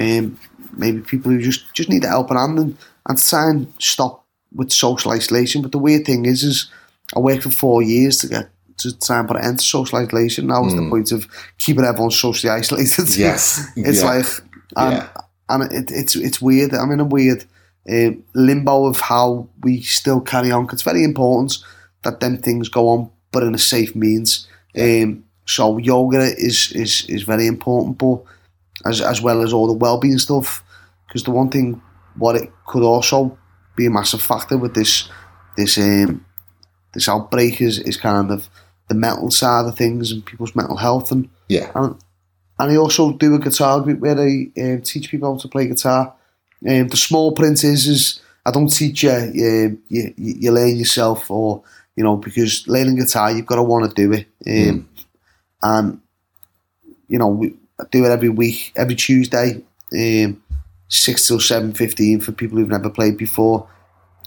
[0.00, 0.38] um,
[0.74, 4.24] maybe people who just, just need a helping hand and, and to try and stop
[4.54, 5.60] with social isolation.
[5.60, 6.70] But the weird thing is, is
[7.14, 8.48] I worked for four years to get
[8.78, 10.46] to try and put an end to social isolation.
[10.46, 11.28] Now is the point of
[11.58, 13.14] keeping everyone socially isolated.
[13.18, 13.66] Yes.
[13.76, 14.06] it's Yeah.
[14.06, 14.26] like
[14.76, 15.08] and, Yeah.
[15.52, 16.72] And it, it's it's weird.
[16.74, 17.44] I'm in a weird
[17.90, 20.66] uh, limbo of how we still carry on.
[20.66, 21.58] 'cause it's very important
[22.02, 24.46] that them things go on, but in a safe means.
[24.78, 28.22] Um, so yoga is is is very important, but
[28.84, 30.62] as as well as all the well-being stuff.
[31.06, 31.80] Because the one thing,
[32.16, 33.36] what it could also
[33.76, 35.08] be a massive factor with this
[35.56, 36.24] this um,
[36.94, 38.48] this outbreak is is kind of
[38.88, 41.70] the mental side of things and people's mental health and Yeah.
[41.74, 41.94] and,
[42.58, 45.66] and I also do a guitar group where I um, teach people how to play
[45.66, 46.14] guitar.
[46.68, 51.30] Um, the small print is, is I don't teach you, um, you, you, learn yourself
[51.30, 51.62] or,
[51.96, 54.26] you know, because learning guitar, you've got to want to do it.
[54.46, 54.88] Um,
[55.62, 56.00] And,
[57.08, 57.54] you know, we
[57.90, 60.42] do it every week, every Tuesday, um,
[60.88, 63.68] 6 till 7.15 for people who've never played before.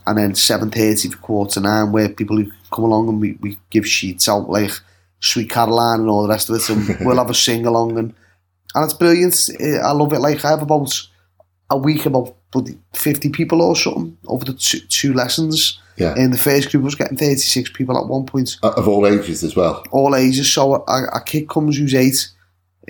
[0.07, 3.87] And then 7.30 for quarter nine where people who come along and we, we give
[3.87, 4.71] sheets out like
[5.25, 6.69] Sweet Caroline and all the rest of it.
[6.69, 8.13] And we'll have a sing along and
[8.75, 9.49] and it's brilliant.
[9.59, 10.19] Eh, I love it.
[10.19, 10.93] Like I have about
[11.69, 12.35] a week about
[12.93, 15.79] fifty people or something over the two, two lessons.
[15.97, 16.13] Yeah.
[16.17, 19.43] And the first group was getting thirty six people at one point, Of all ages
[19.43, 19.83] as well.
[19.91, 20.51] all ages.
[20.53, 22.29] So a, a kid comes who's eight,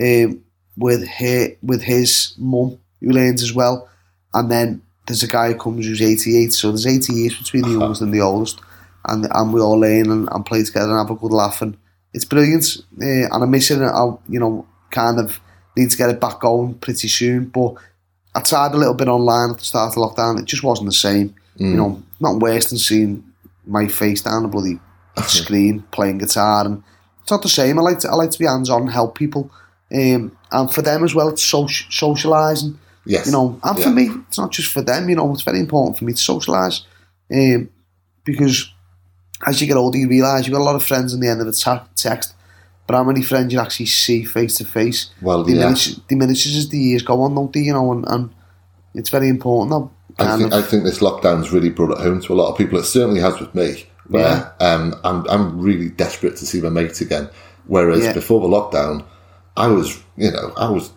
[0.01, 0.43] um,
[0.75, 3.87] with her with his mum who learns as well,
[4.33, 6.51] and then there's a guy who comes who's eighty eight.
[6.53, 8.59] So there's eighty years between the youngest and the oldest,
[9.07, 11.77] and and we all learn and, and play together and have a good laugh and
[12.15, 12.65] it's brilliant.
[13.01, 13.85] Uh, and I'm missing it.
[14.01, 15.39] I you know kind of
[15.77, 17.75] need to get it back going pretty soon, but.
[18.37, 20.37] I tried a little bit online at the start of lockdown.
[20.37, 21.33] It just wasn't the same.
[21.55, 23.23] You know, not worse than seeing
[23.65, 24.77] my face down the bloody
[25.27, 26.83] screen playing guitar, and
[27.21, 27.79] it's not the same.
[27.79, 29.49] I like to I like to be hands on, help people,
[29.93, 31.29] um, and for them as well.
[31.29, 33.25] It's soci- socialising, Yes.
[33.27, 33.57] you know.
[33.63, 33.95] And for Yeah.
[33.95, 35.07] me, it's not just for them.
[35.07, 36.81] You know, it's very important for me to socialise,
[37.33, 37.69] um,
[38.25, 38.69] because
[39.45, 41.41] as you get older, you realise you've got a lot of friends on the end
[41.41, 42.33] of a ta- text.
[42.87, 45.55] But how many friends you actually see face to face Well, yeah.
[45.55, 47.61] diminishes, diminishes as the years go on, don't they?
[47.61, 48.29] You know, and, and
[48.93, 49.91] it's very important.
[50.19, 52.57] I think, of, I think this lockdown's really brought it home to a lot of
[52.57, 52.77] people.
[52.79, 57.01] It certainly has with me, where um, I'm, I'm really desperate to see my mate
[57.01, 57.27] again.
[57.65, 58.13] Whereas Yeah.
[58.13, 59.03] before the lockdown,
[59.57, 60.91] I was, you know, I was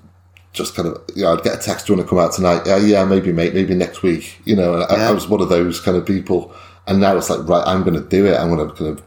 [0.53, 2.32] just kind of, you know, I'd get a text, do you want to come out
[2.32, 2.62] tonight?
[2.66, 4.41] Yeah, yeah, maybe, mate, maybe next week.
[4.45, 6.53] You know, I, I was one of those kind of people.
[6.89, 8.36] And now it's like, right, I'm going to do it.
[8.36, 9.05] I'm going to kind of,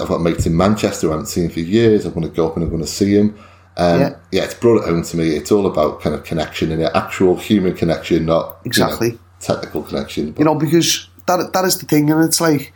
[0.00, 2.04] I've got mates in Manchester I haven't seen for years.
[2.06, 3.38] I'm going to go up and I'm going to see him.
[3.76, 4.16] Um, Yeah.
[4.32, 4.44] yeah.
[4.44, 5.36] it's brought it home to me.
[5.36, 9.18] It's all about kind of connection and actual human connection, not you know, Exactly.
[9.40, 10.32] technical connection.
[10.32, 12.72] But you know, because that that is the thing, and it's like,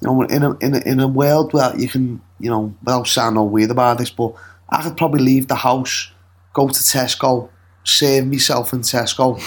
[0.00, 3.06] you know, in a in a, in a world where you can, you know, without
[3.08, 4.34] sounding all weird about this, but
[4.70, 6.10] I could probably leave the house,
[6.54, 7.50] go to Tesco,
[7.84, 9.38] save myself in Tesco,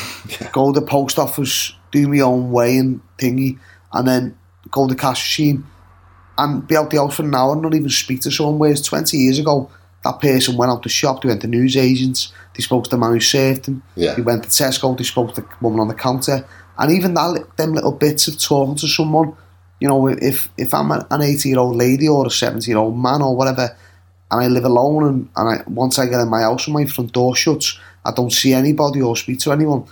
[0.52, 3.58] go to the post office, do my own weighing thingy,
[3.94, 4.38] and then
[4.72, 5.66] go to the cash machine
[6.38, 8.60] and be out the house for an hour and not even speak to someone.
[8.60, 9.70] Whereas 20 years ago,
[10.04, 12.98] that person went out the shop, they went to news agents, they spoke to the
[12.98, 14.14] man who served them, Yeah.
[14.16, 16.46] they went to Tesco, they spoke to the woman on the counter,
[16.78, 19.34] and even that, them little bits of talking to someone,
[19.82, 22.98] you know, if if I'm an 80 year old lady or a 70 year old
[22.98, 23.76] man or whatever,
[24.32, 26.86] and I live alone, and, and I, once I get in my house and my
[26.86, 29.84] front door shuts, I don't see anybody or speak to anyone.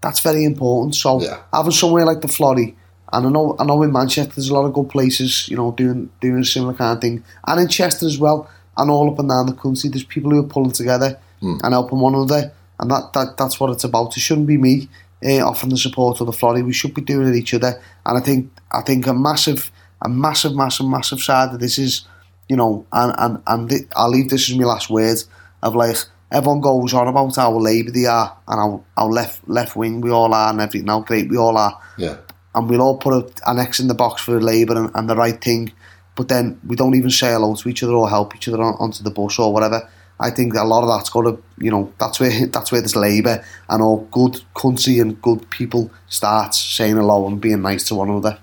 [0.00, 0.94] That's very important.
[0.94, 1.38] So Yeah.
[1.52, 2.76] having somewhere like the Florrie,
[3.12, 5.72] and I know I know in Manchester there's a lot of good places, you know,
[5.72, 9.18] doing doing a similar kind of thing, and in Chester as well, and all up
[9.18, 9.90] and down the country.
[9.90, 11.18] There's people who are pulling together
[11.62, 14.16] and helping one another, and that, that that's what it's about.
[14.16, 14.88] It shouldn't be me
[15.24, 16.62] uh, offering the support of the Florrie.
[16.62, 19.70] We should be doing it each other, and I think I think a massive
[20.02, 22.06] a massive massive massive side of this is,
[22.48, 25.18] you know, and and and th- I'll leave this as my last word
[25.62, 25.96] of like.
[26.30, 30.10] Everyone goes on about how Labour they are and how, how left left wing we
[30.10, 32.16] all are and everything, how great we all are Yeah.
[32.54, 35.40] And we'll all put an X in the box for Labour and, and the right
[35.40, 35.72] thing,
[36.14, 38.74] but then we don't even say hello to each other or help each other on,
[38.74, 39.88] onto the bus or whatever.
[40.20, 42.96] I think a lot of that's got to, you know, that's where that's where this
[42.96, 47.94] Labour and all good country and good people starts saying hello and being nice to
[47.94, 48.38] one another.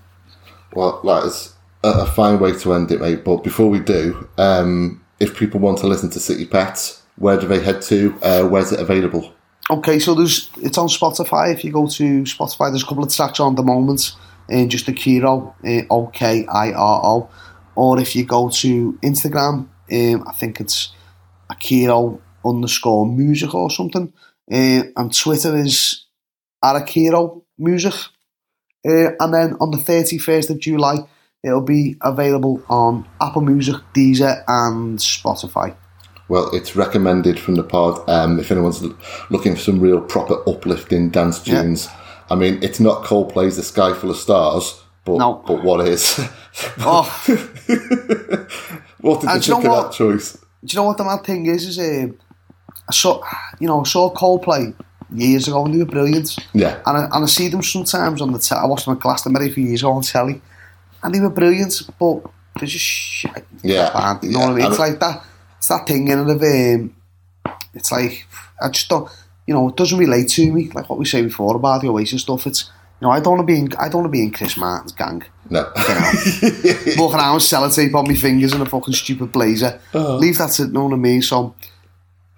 [0.72, 1.54] Well, that is
[1.84, 3.24] a, a fine way to end it, mate.
[3.24, 7.46] But before we do, um, if people want to listen to City Pets, where do
[7.46, 8.18] they head to?
[8.22, 9.32] Uh, where's it available?
[9.68, 11.52] Okay, so there's it's on Spotify.
[11.52, 14.14] If you go to Spotify, there's a couple of tracks on the moment,
[14.48, 17.28] and just Akiro, uh, O K I R O,
[17.74, 20.92] or if you go to Instagram, um, I think it's
[21.50, 24.12] Akiro underscore music or something,
[24.52, 26.04] uh, and Twitter is
[26.64, 27.94] Akiro music,
[28.86, 30.98] uh, and then on the thirty first of July,
[31.42, 35.74] it'll be available on Apple Music, Deezer, and Spotify.
[36.28, 38.00] Well, it's recommended from the pod.
[38.08, 38.82] Um, if anyone's
[39.30, 41.62] looking for some real proper uplifting dance Yeah.
[41.62, 41.88] tunes,
[42.30, 45.42] I mean, it's not Coldplay's "The Sky Full of Stars," but No.
[45.46, 46.20] but what is?
[46.80, 47.02] Oh.
[49.00, 49.82] what did you And you think know of what?
[49.90, 50.32] that choice?
[50.32, 50.38] do
[50.72, 51.66] you know what the mad thing is?
[51.66, 52.18] Is um,
[52.88, 53.22] I saw,
[53.60, 54.74] you know, I saw Coldplay
[55.12, 56.36] years ago and they were brilliant.
[56.54, 59.00] Yeah, And I, and I see them sometimes on the te- I watched them at
[59.00, 60.40] Glastonbury a few years ago on telly,
[61.02, 62.22] and they were brilliant, but
[62.58, 63.46] they're just shit.
[63.62, 64.66] Yeah, band, you know yeah, what I mean?
[64.66, 65.24] It's like that.
[65.66, 66.94] It's that thing in it of um,
[67.74, 68.24] it's like
[68.62, 69.10] I just don't,
[69.48, 70.70] you know, it doesn't relate to me.
[70.70, 72.46] Like what we say before about the Oasis stuff.
[72.46, 74.30] It's you know, I don't want to be in, I don't want to be in
[74.30, 75.24] Chris Martin's gang.
[75.50, 75.68] no.
[75.76, 79.80] You know, walking around with sellotape on my fingers and a fucking stupid blazer.
[79.92, 80.18] Oh.
[80.18, 81.20] Leave that to no one of me.
[81.20, 81.56] So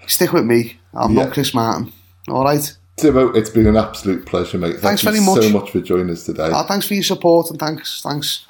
[0.06, 0.80] stick with me.
[0.94, 1.24] I'm Yeah.
[1.24, 1.92] not Chris Martin.
[2.28, 2.74] All right.
[2.98, 4.80] Timo, it's been an absolute pleasure, mate.
[4.80, 5.64] Thank Thanks you very so much.
[5.64, 6.48] much for joining us today.
[6.50, 8.46] Oh, thanks for your support and thanks, thanks.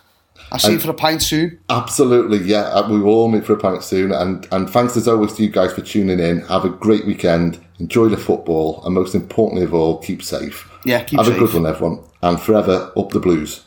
[0.50, 1.58] I'll see you for a pint soon.
[1.68, 2.62] Absolutely, yeah.
[2.62, 4.12] uh, We will all meet for a pint soon.
[4.12, 6.40] And, and thanks as always to you guys for tuning in.
[6.42, 7.58] Have a great weekend.
[7.78, 8.82] Enjoy the football.
[8.84, 10.68] And most importantly of all, keep safe.
[10.84, 11.36] Yeah, keep Have safe.
[11.36, 12.02] a good one, everyone.
[12.22, 13.64] And forever up the blues.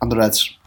[0.00, 0.56] And the Reds.